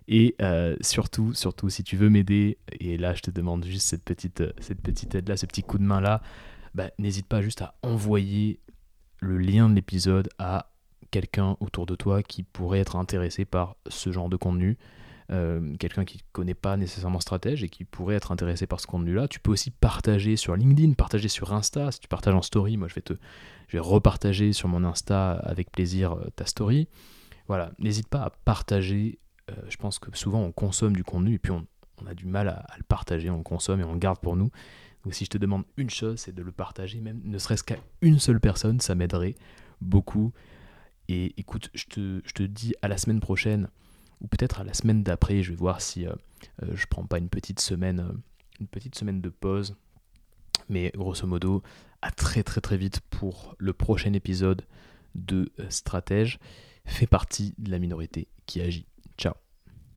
Et 0.09 0.35
euh, 0.41 0.75
surtout, 0.81 1.35
surtout, 1.35 1.69
si 1.69 1.85
tu 1.85 1.97
veux 1.97 2.09
m'aider, 2.09 2.57
et 2.81 2.97
là 2.97 3.14
je 3.14 3.21
te 3.21 3.31
demande 3.31 3.64
juste 3.67 3.87
cette 3.87 4.05
petite, 4.05 4.43
cette 4.59 4.81
petite 4.81 5.14
aide-là, 5.14 5.37
ce 5.37 5.45
petit 5.45 5.62
coup 5.62 5.77
de 5.77 5.85
main-là, 5.85 6.23
bah, 6.75 6.91
n'hésite 6.99 7.27
pas 7.27 7.43
juste 7.43 7.61
à 7.61 7.75
envoyer 7.83 8.61
le 9.21 9.37
lien 9.37 9.69
de 9.69 9.75
l'épisode 9.75 10.31
à 10.38 10.71
quelqu'un 11.11 11.57
autour 11.61 11.87
de 11.87 11.95
toi 11.95 12.23
qui 12.23 12.43
pourrait 12.43 12.81
être 12.81 12.97
intéressé 12.97 13.45
par 13.45 13.77
ce 13.87 14.12
genre 14.12 14.29
de 14.29 14.37
contenu. 14.37 14.79
Euh, 15.31 15.77
quelqu'un 15.77 16.07
qui 16.07 16.17
ne 16.17 16.23
connaît 16.33 16.55
pas 16.55 16.79
nécessairement 16.79 17.21
stratège 17.21 17.62
et 17.62 17.69
qui 17.69 17.85
pourrait 17.85 18.14
être 18.14 18.33
intéressé 18.33 18.67
par 18.67 18.81
ce 18.81 18.87
contenu-là. 18.87 19.29
Tu 19.29 19.41
peux 19.41 19.51
aussi 19.51 19.71
partager 19.71 20.37
sur 20.37 20.57
LinkedIn, 20.57 20.95
partager 20.95 21.29
sur 21.29 21.53
Insta. 21.53 21.93
Si 21.93 22.01
tu 22.01 22.09
partages 22.09 22.35
en 22.35 22.41
story, 22.41 22.79
moi 22.79 22.88
je 22.88 22.95
vais 22.95 23.03
te, 23.03 23.12
je 23.69 23.77
vais 23.77 23.81
repartager 23.81 24.55
sur 24.55 24.69
mon 24.69 24.85
Insta 24.85 25.33
avec 25.33 25.71
plaisir 25.71 26.12
euh, 26.12 26.29
ta 26.35 26.47
story. 26.47 26.88
Voilà, 27.47 27.73
n'hésite 27.79 28.09
pas 28.09 28.23
à 28.23 28.31
partager. 28.31 29.19
Euh, 29.51 29.55
je 29.69 29.77
pense 29.77 29.99
que 29.99 30.17
souvent 30.17 30.41
on 30.41 30.51
consomme 30.51 30.97
du 30.97 31.05
contenu 31.05 31.35
et 31.35 31.38
puis 31.38 31.53
on, 31.53 31.67
a 32.07 32.14
du 32.14 32.25
mal 32.25 32.49
à, 32.49 32.64
le 32.79 32.85
partager, 32.85 33.29
on 33.29 33.43
consomme 33.43 33.81
et 33.81 33.85
on 33.85 33.93
le 33.93 33.99
garde 33.99 34.21
pour 34.21 34.35
nous. 34.35 34.51
Donc 35.05 35.12
si 35.12 35.27
je 35.27 35.31
te 35.31 35.38
demande 35.38 35.64
une 35.77 35.91
chose, 35.91 36.21
c'est 36.21 36.35
de 36.35 36.43
le 36.43 36.53
partager, 36.53 37.03
même 37.03 37.21
ne 37.25 37.37
serait-ce 37.37 37.64
qu'à 37.64 37.77
une 38.01 38.19
seule 38.19 38.41
personne, 38.41 38.81
ça 38.81 38.95
m'aiderait 38.95 39.35
beaucoup. 39.83 40.33
Et 41.09 41.35
écoute, 41.38 41.71
je 41.75 41.85
te, 41.85 42.23
je 42.25 42.33
te 42.33 42.43
dis 42.43 42.75
à 42.81 42.88
la 42.88 42.97
semaine 42.97 43.21
prochaine 43.21 43.69
ou 44.21 44.27
peut-être 44.27 44.61
à 44.61 44.65
la 44.65 44.75
semaine 44.75 45.03
d'après, 45.03 45.43
je 45.43 45.51
vais 45.51 45.57
voir 45.57 45.81
si 45.81 46.07
euh, 46.07 46.13
euh, 46.63 46.75
je 46.75 46.87
prends 46.87 47.05
pas 47.05 47.19
une 47.19 47.29
petite 47.29 47.61
semaine, 47.61 48.01
euh, 48.01 48.13
une 48.61 48.67
petite 48.67 48.95
semaine 48.95 49.21
de 49.21 49.29
pause. 49.29 49.77
Mais 50.69 50.91
grosso 50.95 51.27
modo, 51.27 51.63
à 52.03 52.11
très 52.11 52.43
très 52.43 52.61
très 52.61 52.77
vite 52.77 53.01
pour 53.11 53.55
le 53.59 53.73
prochain 53.73 54.13
épisode 54.13 54.67
de 55.15 55.51
Stratège, 55.69 56.39
fait 56.85 57.07
partie 57.07 57.55
de 57.59 57.71
la 57.71 57.79
minorité 57.79 58.29
qui 58.47 58.61
agit. 58.61 58.88